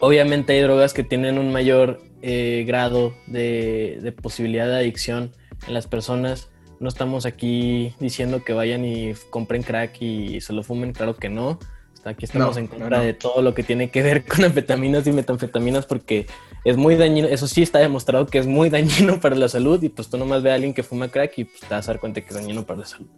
obviamente 0.00 0.52
hay 0.52 0.60
drogas 0.62 0.94
que 0.94 1.02
tienen 1.02 1.38
un 1.38 1.52
mayor 1.52 2.00
eh, 2.22 2.64
grado 2.66 3.14
de, 3.26 4.14
posibilidad 4.20 4.66
de 4.66 4.76
adicción 4.76 5.32
en 5.66 5.74
las 5.74 5.86
personas. 5.86 6.50
No 6.80 6.88
estamos 6.88 7.26
aquí 7.26 7.94
diciendo 8.00 8.44
que 8.44 8.52
vayan 8.52 8.84
y 8.84 9.14
compren 9.30 9.62
crack 9.62 10.00
y 10.02 10.40
se 10.40 10.52
lo 10.52 10.62
fumen, 10.62 10.92
claro 10.92 11.16
que 11.16 11.28
no. 11.28 11.58
Aquí 12.06 12.24
estamos 12.24 12.56
en 12.56 12.68
contra 12.68 13.00
de 13.00 13.14
todo 13.14 13.42
lo 13.42 13.52
que 13.52 13.64
tiene 13.64 13.90
que 13.90 14.00
ver 14.00 14.24
con 14.24 14.44
anfetaminas 14.44 15.06
y 15.08 15.12
metanfetaminas 15.12 15.86
porque 15.86 16.26
es 16.64 16.76
muy 16.76 16.94
dañino. 16.94 17.26
Eso 17.26 17.48
sí 17.48 17.62
está 17.62 17.80
demostrado 17.80 18.26
que 18.26 18.38
es 18.38 18.46
muy 18.46 18.70
dañino 18.70 19.20
para 19.20 19.34
la 19.34 19.48
salud 19.48 19.82
y 19.82 19.88
pues 19.88 20.08
tú 20.08 20.16
nomás 20.16 20.42
ve 20.42 20.52
a 20.52 20.54
alguien 20.54 20.72
que 20.72 20.84
fuma 20.84 21.08
crack 21.08 21.38
y 21.38 21.44
pues, 21.44 21.60
te 21.60 21.74
vas 21.74 21.88
a 21.88 21.92
dar 21.92 22.00
cuenta 22.00 22.20
que 22.20 22.28
es 22.28 22.34
dañino 22.34 22.64
para 22.64 22.80
la 22.80 22.86
salud. 22.86 23.08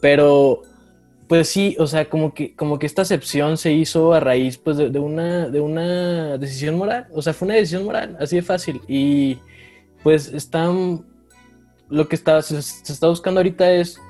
Pero, 0.00 0.62
pues 1.28 1.48
sí, 1.48 1.76
o 1.78 1.86
sea, 1.86 2.08
como 2.08 2.32
que, 2.32 2.54
como 2.54 2.78
que 2.78 2.86
esta 2.86 3.02
acepción 3.02 3.58
se 3.58 3.72
hizo 3.72 4.14
a 4.14 4.20
raíz 4.20 4.56
pues, 4.56 4.78
de, 4.78 4.98
una, 4.98 5.48
de 5.50 5.60
una 5.60 6.38
decisión 6.38 6.78
moral. 6.78 7.08
O 7.12 7.20
sea, 7.20 7.34
fue 7.34 7.46
una 7.46 7.56
decisión 7.56 7.84
moral, 7.84 8.16
así 8.18 8.36
de 8.36 8.42
fácil. 8.42 8.80
Y 8.88 9.38
pues 10.02 10.28
están. 10.28 11.04
Lo 11.90 12.08
que 12.08 12.16
está, 12.16 12.40
se, 12.42 12.58
está 12.58 13.08
buscando 13.08 13.40
ahorita 13.40 13.70
es 13.72 14.00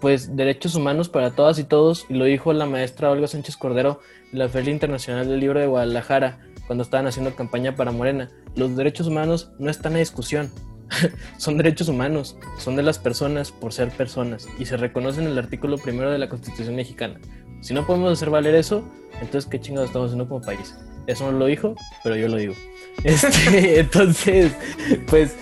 pues 0.00 0.36
derechos 0.36 0.76
humanos 0.76 1.08
para 1.08 1.32
todas 1.32 1.58
y 1.58 1.64
todos, 1.64 2.06
y 2.08 2.14
lo 2.14 2.24
dijo 2.24 2.52
la 2.52 2.66
maestra 2.66 3.10
Olga 3.10 3.26
Sánchez 3.26 3.56
Cordero 3.56 4.00
en 4.32 4.38
la 4.38 4.48
Feria 4.48 4.72
Internacional 4.72 5.28
del 5.28 5.40
Libro 5.40 5.58
de 5.58 5.66
Guadalajara, 5.66 6.38
cuando 6.66 6.84
estaban 6.84 7.08
haciendo 7.08 7.34
campaña 7.34 7.74
para 7.74 7.90
Morena. 7.90 8.30
Los 8.54 8.76
derechos 8.76 9.08
humanos 9.08 9.50
no 9.58 9.70
están 9.70 9.94
en 9.94 9.98
discusión, 9.98 10.50
son 11.38 11.56
derechos 11.56 11.88
humanos, 11.88 12.36
son 12.58 12.76
de 12.76 12.82
las 12.82 12.98
personas 12.98 13.50
por 13.50 13.72
ser 13.72 13.90
personas 13.90 14.46
y 14.58 14.66
se 14.66 14.76
reconocen 14.76 15.24
en 15.24 15.32
el 15.32 15.38
artículo 15.38 15.78
primero 15.78 16.10
de 16.10 16.18
la 16.18 16.28
Constitución 16.28 16.76
mexicana. 16.76 17.18
Si 17.60 17.74
no 17.74 17.84
podemos 17.84 18.12
hacer 18.12 18.30
valer 18.30 18.54
eso, 18.54 18.84
entonces 19.20 19.50
qué 19.50 19.60
chingados 19.60 19.88
estamos 19.88 20.10
haciendo 20.10 20.28
como 20.28 20.40
país. 20.40 20.76
Eso 21.08 21.30
no 21.32 21.38
lo 21.38 21.46
dijo, 21.46 21.74
pero 22.04 22.16
yo 22.16 22.28
lo 22.28 22.36
digo. 22.36 22.54
Este, 23.04 23.78
entonces, 23.78 24.52
pues 25.06 25.36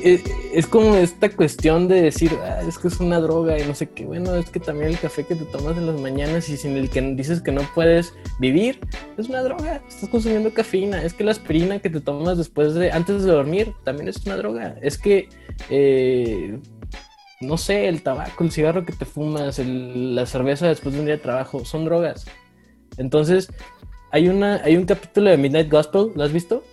es, 0.00 0.66
como 0.66 0.96
esta 0.96 1.30
cuestión 1.30 1.88
de 1.88 2.02
decir, 2.02 2.32
ah, 2.42 2.60
es 2.66 2.78
que 2.78 2.88
es 2.88 3.00
una 3.00 3.20
droga 3.20 3.58
y 3.58 3.66
no 3.66 3.74
sé 3.74 3.88
qué. 3.90 4.04
Bueno, 4.04 4.34
es 4.34 4.50
que 4.50 4.60
también 4.60 4.90
el 4.90 4.98
café 4.98 5.24
que 5.24 5.34
te 5.34 5.44
tomas 5.44 5.76
en 5.76 5.86
las 5.86 6.00
mañanas 6.00 6.48
y 6.48 6.56
sin 6.56 6.76
el 6.76 6.90
que 6.90 7.00
dices 7.00 7.40
que 7.40 7.52
no 7.52 7.62
puedes 7.74 8.14
vivir, 8.38 8.80
es 9.16 9.28
una 9.28 9.42
droga. 9.42 9.80
Estás 9.88 10.08
consumiendo 10.08 10.52
cafeína. 10.52 11.02
Es 11.02 11.14
que 11.14 11.24
la 11.24 11.30
aspirina 11.30 11.78
que 11.78 11.90
te 11.90 12.00
tomas 12.00 12.38
después 12.38 12.74
de, 12.74 12.90
antes 12.90 13.24
de 13.24 13.32
dormir, 13.32 13.72
también 13.84 14.08
es 14.08 14.24
una 14.26 14.36
droga. 14.36 14.76
Es 14.82 14.98
que, 14.98 15.28
eh, 15.70 16.58
no 17.40 17.56
sé, 17.56 17.88
el 17.88 18.02
tabaco, 18.02 18.44
el 18.44 18.50
cigarro 18.50 18.84
que 18.84 18.92
te 18.92 19.04
fumas, 19.04 19.58
la 19.58 20.26
cerveza 20.26 20.68
después 20.68 20.94
de 20.94 21.00
un 21.00 21.06
día 21.06 21.16
de 21.16 21.22
trabajo, 21.22 21.64
son 21.64 21.84
drogas. 21.84 22.26
Entonces, 22.96 23.50
hay, 24.10 24.28
una, 24.28 24.56
hay 24.64 24.76
un 24.76 24.84
capítulo 24.84 25.30
de 25.30 25.36
Midnight 25.36 25.70
Gospel, 25.70 26.12
¿lo 26.14 26.24
has 26.24 26.32
visto? 26.32 26.64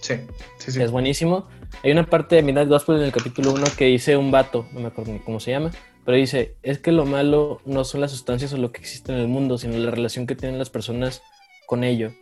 Sí, 0.00 0.14
sí, 0.58 0.72
sí. 0.72 0.82
Es 0.82 0.90
buenísimo 0.90 1.46
hay 1.82 1.92
una 1.92 2.04
parte 2.04 2.36
de 2.36 2.42
Midnight 2.42 2.68
Gospel 2.68 2.96
en 2.96 3.02
el 3.02 3.12
capítulo 3.12 3.52
1 3.52 3.64
que 3.76 3.86
dice 3.86 4.16
un 4.16 4.30
vato, 4.30 4.66
no 4.72 4.80
me 4.80 4.88
acuerdo 4.88 5.12
ni 5.12 5.18
cómo 5.18 5.40
se 5.40 5.50
llama, 5.50 5.70
pero 6.04 6.16
dice, 6.16 6.56
es 6.62 6.78
que 6.78 6.92
lo 6.92 7.06
malo 7.06 7.60
no 7.64 7.84
son 7.84 8.00
las 8.00 8.10
sustancias 8.10 8.52
o 8.52 8.56
lo 8.56 8.72
que 8.72 8.80
existe 8.80 9.12
en 9.12 9.18
el 9.18 9.28
mundo, 9.28 9.58
sino 9.58 9.76
la 9.78 9.90
relación 9.90 10.26
que 10.26 10.34
tienen 10.34 10.58
las 10.58 10.70
personas 10.70 11.22
con 11.66 11.84
ello. 11.84 12.12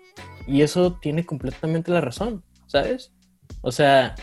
Y 0.46 0.62
eso 0.62 0.98
tiene 1.00 1.24
completamente 1.24 1.90
la 1.90 2.00
razón, 2.00 2.44
¿sabes? 2.66 3.12
O 3.62 3.72
sea, 3.72 4.14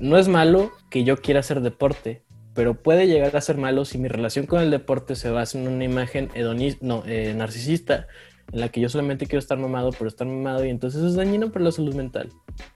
no 0.00 0.18
es 0.18 0.28
malo 0.28 0.72
que 0.90 1.04
yo 1.04 1.16
quiera 1.18 1.40
hacer 1.40 1.60
deporte, 1.60 2.24
pero 2.54 2.82
puede 2.82 3.06
llegar 3.06 3.36
a 3.36 3.40
ser 3.40 3.56
malo 3.56 3.84
si 3.84 3.98
mi 3.98 4.08
relación 4.08 4.46
con 4.46 4.60
el 4.60 4.70
deporte 4.70 5.16
se 5.16 5.30
basa 5.30 5.58
en 5.58 5.68
una 5.68 5.84
imagen 5.84 6.30
hedonista, 6.34 6.84
no, 6.84 7.02
eh, 7.06 7.34
narcisista, 7.34 8.06
en 8.52 8.60
la 8.60 8.68
que 8.70 8.80
yo 8.80 8.88
solamente 8.88 9.26
quiero 9.26 9.40
estar 9.40 9.58
mamado 9.58 9.92
por 9.92 10.06
estar 10.06 10.26
mamado 10.26 10.64
y 10.64 10.70
entonces 10.70 11.02
es 11.02 11.14
dañino 11.14 11.52
para 11.52 11.66
la 11.66 11.72
salud 11.72 11.94
mental. 11.94 12.30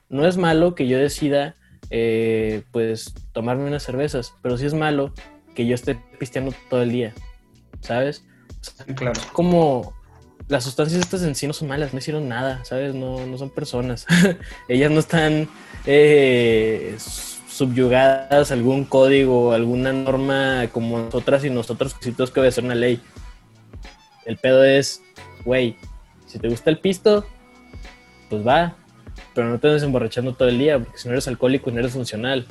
No 0.09 0.27
es 0.27 0.37
malo 0.37 0.75
que 0.75 0.87
yo 0.87 0.97
decida 0.97 1.55
eh, 1.89 2.63
pues 2.71 3.13
tomarme 3.31 3.65
unas 3.65 3.83
cervezas, 3.83 4.33
pero 4.41 4.57
si 4.57 4.65
es 4.65 4.73
malo 4.73 5.13
que 5.55 5.65
yo 5.65 5.75
esté 5.75 5.99
pisteando 6.19 6.53
todo 6.69 6.81
el 6.81 6.91
día, 6.91 7.13
¿sabes? 7.81 8.23
claro. 8.95 9.19
Como 9.31 9.93
las 10.47 10.63
sustancias 10.63 11.01
estas 11.01 11.23
en 11.23 11.35
sí 11.35 11.47
no 11.47 11.53
son 11.53 11.67
malas, 11.67 11.93
no 11.93 11.99
hicieron 11.99 12.27
nada, 12.27 12.63
¿sabes? 12.65 12.93
No, 12.95 13.25
no 13.25 13.37
son 13.37 13.49
personas. 13.49 14.05
Ellas 14.67 14.91
no 14.91 14.99
están 14.99 15.47
eh, 15.85 16.95
subyugadas 17.47 18.51
a 18.51 18.53
algún 18.53 18.85
código, 18.85 19.53
alguna 19.53 19.93
norma 19.93 20.67
como 20.71 20.99
nosotras 20.99 21.45
y 21.45 21.49
nosotros 21.49 21.93
que 21.93 22.05
sí 22.05 22.11
tenemos 22.11 22.31
que 22.31 22.39
obedecer 22.39 22.63
una 22.63 22.75
ley. 22.75 22.99
El 24.25 24.37
pedo 24.37 24.63
es, 24.63 25.01
güey, 25.45 25.75
si 26.25 26.39
te 26.39 26.47
gusta 26.47 26.69
el 26.69 26.79
pisto, 26.79 27.25
pues 28.29 28.45
va, 28.45 28.75
pero 29.33 29.49
no 29.49 29.59
te 29.59 29.67
andes 29.67 29.83
emborrachando 29.83 30.33
todo 30.33 30.49
el 30.49 30.57
día, 30.57 30.79
porque 30.79 30.97
si 30.97 31.07
no 31.07 31.13
eres 31.13 31.27
alcohólico 31.27 31.69
y 31.69 31.73
no 31.73 31.79
eres 31.79 31.93
funcional. 31.93 32.45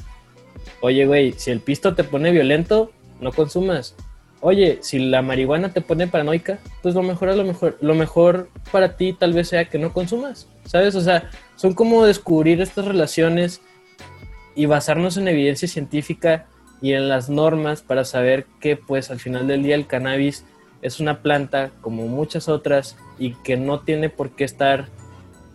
Oye, 0.81 1.07
güey, 1.07 1.33
si 1.33 1.51
el 1.51 1.61
pisto 1.61 1.95
te 1.95 2.05
pone 2.05 2.31
violento, 2.31 2.91
no 3.21 3.33
consumas. 3.33 3.95
Oye, 4.41 4.79
si 4.83 4.99
la 4.99 5.23
marihuana 5.23 5.73
te 5.73 5.81
pone 5.81 6.09
paranoica, 6.09 6.59
pues 6.83 6.97
lo 6.97 7.03
mejor 7.03 7.29
a 7.29 7.37
lo 7.37 7.45
mejor, 7.45 7.79
lo 7.81 7.95
mejor 7.95 8.49
para 8.73 8.97
ti 8.97 9.13
tal 9.13 9.33
vez 9.33 9.49
sea 9.49 9.67
que 9.67 9.79
no 9.79 9.93
consumas, 9.93 10.49
¿sabes? 10.65 10.97
O 10.97 11.01
sea, 11.01 11.31
son 11.55 11.75
como 11.75 12.05
descubrir 12.05 12.61
estas 12.61 12.87
relaciones 12.87 13.61
y 14.57 14.67
basarnos 14.67 15.17
en 15.17 15.29
evidencia 15.29 15.69
científica 15.69 16.47
y 16.81 16.95
en 16.95 17.09
las 17.09 17.31
normas 17.31 17.83
para 17.83 18.05
saber 18.05 18.47
que 18.61 18.77
pues 18.77 19.13
al 19.13 19.21
final 19.21 19.47
del 19.47 19.63
día 19.63 19.77
el 19.77 19.87
cannabis 19.87 20.45
es 20.83 20.99
una 20.99 21.23
planta 21.23 21.71
como 21.81 22.09
muchas 22.09 22.49
otras 22.49 22.97
y 23.19 23.35
que 23.45 23.57
no 23.57 23.81
tiene 23.81 24.11
por 24.11 24.31
qué 24.31 24.43
estar 24.43 24.89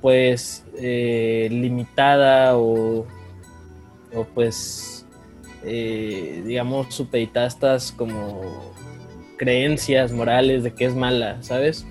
pues 0.02 0.64
eh, 0.78 1.48
limitada 1.52 2.58
o, 2.58 3.06
o 4.14 4.24
pues 4.34 5.06
eh, 5.64 6.44
digamos 6.46 6.94
supeditada 6.94 7.46
a 7.46 7.48
estas 7.50 7.92
como 7.92 8.74
creencias 9.38 10.12
morales 10.12 10.64
de 10.64 10.74
que 10.74 10.86
es 10.86 10.96
mala, 10.96 11.42
¿sabes? 11.42 11.86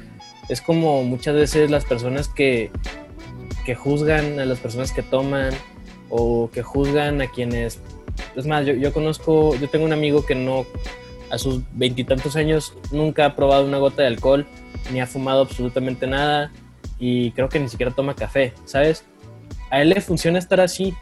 Es 0.49 0.61
como 0.61 1.03
muchas 1.03 1.35
veces 1.35 1.71
las 1.71 1.85
personas 1.85 2.29
que, 2.29 2.71
que 3.64 3.75
juzgan 3.75 4.38
a 4.38 4.45
las 4.45 4.59
personas 4.59 4.92
que 4.92 5.03
toman 5.03 5.53
o 6.09 6.51
que 6.53 6.62
juzgan 6.62 7.21
a 7.21 7.29
quienes... 7.29 7.81
Es 8.35 8.47
más, 8.47 8.64
yo, 8.64 8.75
yo 8.75 8.92
conozco, 8.92 9.55
yo 9.57 9.69
tengo 9.69 9.85
un 9.85 9.92
amigo 9.92 10.25
que 10.25 10.35
no, 10.35 10.64
a 11.31 11.38
sus 11.38 11.62
veintitantos 11.73 12.37
años, 12.37 12.75
nunca 12.90 13.27
ha 13.27 13.37
probado 13.37 13.66
una 13.66 13.79
gota 13.79 14.03
de 14.03 14.09
alcohol, 14.09 14.47
ni 14.92 15.01
ha 15.01 15.07
fumado 15.07 15.42
absolutamente 15.42 16.07
nada 16.07 16.53
y 16.98 17.32
creo 17.32 17.48
que 17.48 17.61
ni 17.61 17.68
siquiera 17.68 17.92
toma 17.92 18.14
café, 18.14 18.52
¿sabes? 18.64 19.04
A 19.70 19.82
él 19.82 19.90
le 19.90 20.00
funciona 20.00 20.38
estar 20.38 20.61
así 20.61 20.94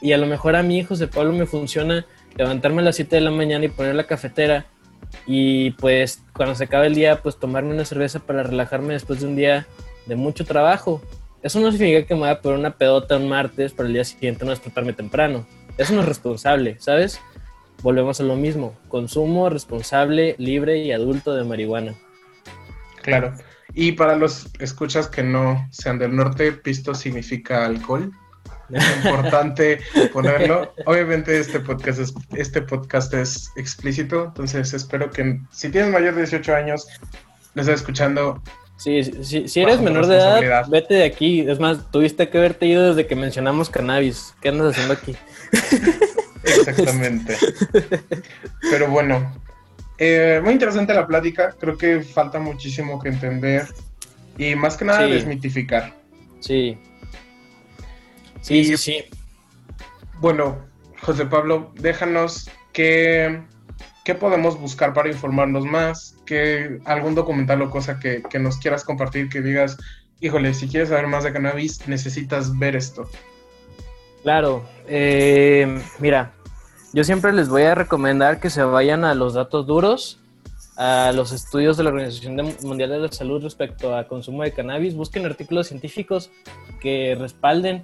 y 0.00 0.12
a 0.12 0.18
lo 0.18 0.26
mejor 0.26 0.56
a 0.56 0.62
mí, 0.62 0.82
José 0.84 1.08
Pablo, 1.08 1.32
me 1.32 1.46
funciona 1.46 2.06
levantarme 2.36 2.82
a 2.82 2.86
las 2.86 2.96
7 2.96 3.16
de 3.16 3.22
la 3.22 3.30
mañana 3.30 3.64
y 3.64 3.68
poner 3.68 3.94
la 3.94 4.06
cafetera 4.06 4.66
y 5.26 5.70
pues 5.72 6.22
cuando 6.34 6.54
se 6.54 6.64
acabe 6.64 6.86
el 6.88 6.94
día, 6.94 7.22
pues 7.22 7.38
tomarme 7.38 7.72
una 7.72 7.84
cerveza 7.84 8.20
para 8.20 8.42
relajarme 8.42 8.94
después 8.94 9.20
de 9.20 9.26
un 9.26 9.36
día 9.36 9.66
de 10.06 10.16
mucho 10.16 10.44
trabajo. 10.44 11.00
Eso 11.42 11.60
no 11.60 11.70
significa 11.70 12.06
que 12.06 12.14
me 12.14 12.22
vaya 12.22 12.34
a 12.34 12.40
poner 12.40 12.58
una 12.58 12.76
pedota 12.76 13.16
un 13.16 13.28
martes 13.28 13.72
para 13.72 13.86
el 13.86 13.94
día 13.94 14.04
siguiente 14.04 14.44
no 14.44 14.50
despertarme 14.50 14.92
temprano. 14.92 15.46
Eso 15.76 15.94
no 15.94 16.00
es 16.00 16.06
responsable, 16.06 16.76
¿sabes? 16.78 17.20
Volvemos 17.82 18.20
a 18.20 18.24
lo 18.24 18.36
mismo. 18.36 18.74
Consumo 18.88 19.50
responsable, 19.50 20.36
libre 20.38 20.78
y 20.78 20.92
adulto 20.92 21.34
de 21.34 21.44
marihuana. 21.44 21.94
Claro. 23.02 23.34
Y 23.74 23.92
para 23.92 24.16
los 24.16 24.46
escuchas 24.60 25.08
que 25.08 25.22
no 25.22 25.66
sean 25.70 25.98
del 25.98 26.14
norte, 26.14 26.52
pisto 26.52 26.94
significa 26.94 27.66
alcohol. 27.66 28.12
Es 28.72 29.04
importante 29.04 29.80
ponerlo. 30.12 30.72
Obviamente 30.86 31.38
este 31.38 31.60
podcast 31.60 31.98
es, 31.98 32.14
este 32.34 32.62
podcast 32.62 33.12
es 33.14 33.50
explícito, 33.56 34.26
entonces 34.26 34.72
espero 34.72 35.10
que 35.10 35.40
si 35.50 35.68
tienes 35.70 35.92
mayor 35.92 36.14
de 36.14 36.22
18 36.22 36.54
años, 36.54 36.86
lo 37.54 37.62
estés 37.62 37.80
escuchando. 37.80 38.42
Sí, 38.76 39.02
sí, 39.22 39.48
si 39.48 39.60
eres 39.60 39.80
menor 39.80 40.06
de 40.06 40.16
edad, 40.16 40.66
vete 40.68 40.94
de 40.94 41.04
aquí. 41.04 41.40
Es 41.40 41.60
más, 41.60 41.90
tuviste 41.90 42.28
que 42.28 42.38
haberte 42.38 42.66
ido 42.66 42.88
desde 42.88 43.06
que 43.06 43.16
mencionamos 43.16 43.70
cannabis. 43.70 44.34
¿Qué 44.40 44.48
andas 44.48 44.72
haciendo 44.72 44.94
aquí? 44.94 45.16
Exactamente. 46.44 47.36
Pero 48.70 48.88
bueno, 48.88 49.32
eh, 49.98 50.40
muy 50.42 50.52
interesante 50.52 50.94
la 50.94 51.06
plática. 51.06 51.54
Creo 51.58 51.76
que 51.76 52.02
falta 52.02 52.38
muchísimo 52.38 53.00
que 53.00 53.08
entender 53.08 53.66
y 54.38 54.54
más 54.54 54.76
que 54.76 54.84
nada 54.84 55.06
desmitificar. 55.06 55.94
Sí. 56.40 56.78
Sí, 58.40 58.64
sí, 58.64 58.76
sí. 58.76 59.04
Bueno, 60.20 60.58
José 61.00 61.26
Pablo, 61.26 61.72
déjanos 61.76 62.50
qué, 62.72 63.42
qué 64.04 64.14
podemos 64.14 64.58
buscar 64.58 64.92
para 64.92 65.08
informarnos 65.08 65.64
más, 65.64 66.16
que 66.26 66.78
algún 66.84 67.14
documental 67.14 67.62
o 67.62 67.70
cosa 67.70 67.98
que, 67.98 68.22
que 68.22 68.38
nos 68.38 68.58
quieras 68.58 68.84
compartir, 68.84 69.28
que 69.28 69.40
digas, 69.40 69.78
híjole, 70.20 70.52
si 70.54 70.68
quieres 70.68 70.90
saber 70.90 71.06
más 71.06 71.24
de 71.24 71.32
cannabis, 71.32 71.86
necesitas 71.88 72.58
ver 72.58 72.76
esto. 72.76 73.08
Claro, 74.22 74.64
eh, 74.88 75.82
mira, 75.98 76.32
yo 76.94 77.02
siempre 77.02 77.32
les 77.32 77.48
voy 77.48 77.62
a 77.62 77.74
recomendar 77.74 78.38
que 78.38 78.50
se 78.50 78.62
vayan 78.62 79.04
a 79.04 79.14
los 79.14 79.34
datos 79.34 79.66
duros, 79.66 80.20
a 80.76 81.10
los 81.12 81.32
estudios 81.32 81.76
de 81.76 81.82
la 81.82 81.90
Organización 81.90 82.36
Mundial 82.62 82.90
de 82.90 83.00
la 83.00 83.10
Salud 83.10 83.42
respecto 83.42 83.96
a 83.96 84.06
consumo 84.06 84.44
de 84.44 84.52
cannabis. 84.52 84.94
Busquen 84.94 85.26
artículos 85.26 85.66
científicos 85.66 86.30
que 86.80 87.16
respalden, 87.18 87.82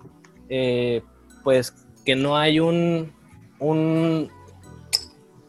eh, 0.49 1.03
pues, 1.43 1.75
que 2.05 2.15
no 2.15 2.37
hay 2.37 2.61
un, 2.61 3.13
un 3.59 4.31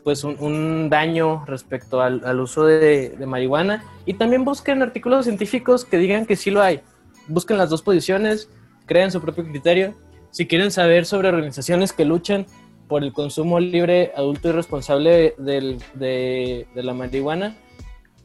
pues 0.03 0.23
un, 0.23 0.89
daño 0.89 1.45
respecto 1.45 2.01
al, 2.01 2.39
uso 2.39 2.65
de, 2.65 3.09
de, 3.09 3.25
marihuana 3.27 3.83
y 4.07 4.15
también 4.15 4.43
busquen 4.43 4.81
artículos 4.81 5.25
científicos 5.25 5.85
que 5.85 5.97
digan 5.97 6.25
que 6.25 6.35
sí 6.35 6.49
lo 6.49 6.63
hay. 6.63 6.81
Busquen 7.27 7.59
las 7.59 7.69
dos 7.69 7.83
posiciones, 7.83 8.49
creen 8.87 9.11
su 9.11 9.21
propio 9.21 9.43
criterio. 9.43 9.93
Si 10.31 10.47
quieren 10.47 10.71
saber 10.71 11.05
sobre 11.05 11.27
organizaciones 11.27 11.93
que 11.93 12.05
luchan 12.05 12.47
por 12.91 13.05
el 13.05 13.13
consumo 13.13 13.57
libre, 13.61 14.11
adulto 14.17 14.49
y 14.49 14.51
responsable 14.51 15.33
de, 15.37 16.67
la 16.75 16.93
marihuana, 16.93 17.55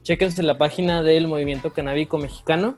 chéquense 0.03 0.43
la 0.43 0.59
página 0.59 1.05
del 1.05 1.29
Movimiento 1.29 1.73
Canábico 1.73 2.19
Mexicano. 2.19 2.75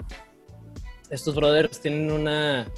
Estos 1.09 1.35
brothers 1.35 1.81
tienen 1.81 2.13
una 2.13 2.69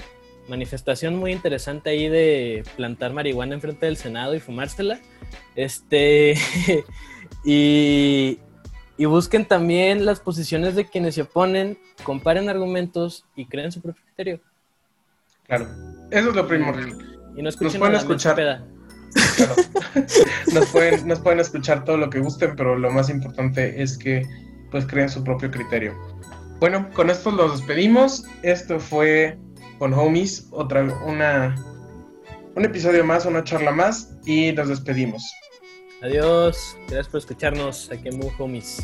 manifestación 0.49 1.17
muy 1.17 1.33
interesante 1.33 1.91
ahí 1.91 2.09
de 2.09 2.63
plantar 2.77 3.13
marihuana 3.13 3.57
enfrente 3.57 3.87
del 3.87 3.97
Senado 3.97 4.37
y 4.37 4.39
fumársela. 4.39 5.01
Este, 5.57 6.37
y, 7.45 8.39
y 8.97 9.05
busquen 9.07 9.45
también 9.45 10.07
las 10.07 10.21
posiciones 10.21 10.77
de 10.77 10.89
quienes 10.89 11.17
se 11.17 11.23
oponen, 11.23 11.81
comparen 12.05 12.49
argumentos 12.49 13.25
y 13.35 13.47
creen 13.47 13.73
su 13.73 13.81
propio 13.81 14.05
criterio. 14.05 14.41
Claro, 15.49 15.67
eso 16.13 16.29
es 16.29 16.37
lo 16.37 16.47
primordial. 16.47 17.19
Y 17.35 17.43
no 17.43 17.49
escuchen 17.49 17.81
Nos 17.81 18.03
escuchar. 18.03 18.63
nos, 20.55 20.67
pueden, 20.67 21.09
nos 21.09 21.21
pueden 21.21 21.41
escuchar 21.41 21.85
todo 21.85 21.97
lo 21.97 22.11
que 22.11 22.21
gusten, 22.21 22.55
pero 22.57 22.77
lo 22.77 22.91
más 22.91 23.11
importante 23.11 23.83
es 23.83 23.99
que 23.99 24.27
pues 24.71 24.87
creen 24.87 25.09
su 25.09 25.25
propio 25.25 25.51
criterio. 25.51 25.95
Bueno, 26.61 26.89
con 26.93 27.11
esto 27.11 27.31
los 27.31 27.59
despedimos. 27.59 28.25
Esto 28.43 28.79
fue 28.79 29.39
con 29.79 29.95
Homies, 29.95 30.47
otra 30.51 30.83
una 31.07 31.57
un 32.55 32.65
episodio 32.65 33.05
más, 33.05 33.27
una 33.27 33.45
charla 33.45 33.71
más 33.71 34.15
y 34.27 34.53
nos 34.53 34.69
despedimos. 34.69 35.23
Adiós, 36.03 36.77
gracias 36.89 37.09
por 37.09 37.19
escucharnos 37.19 37.91
aquí 37.91 38.09
en 38.09 38.21
Homies. 38.39 38.83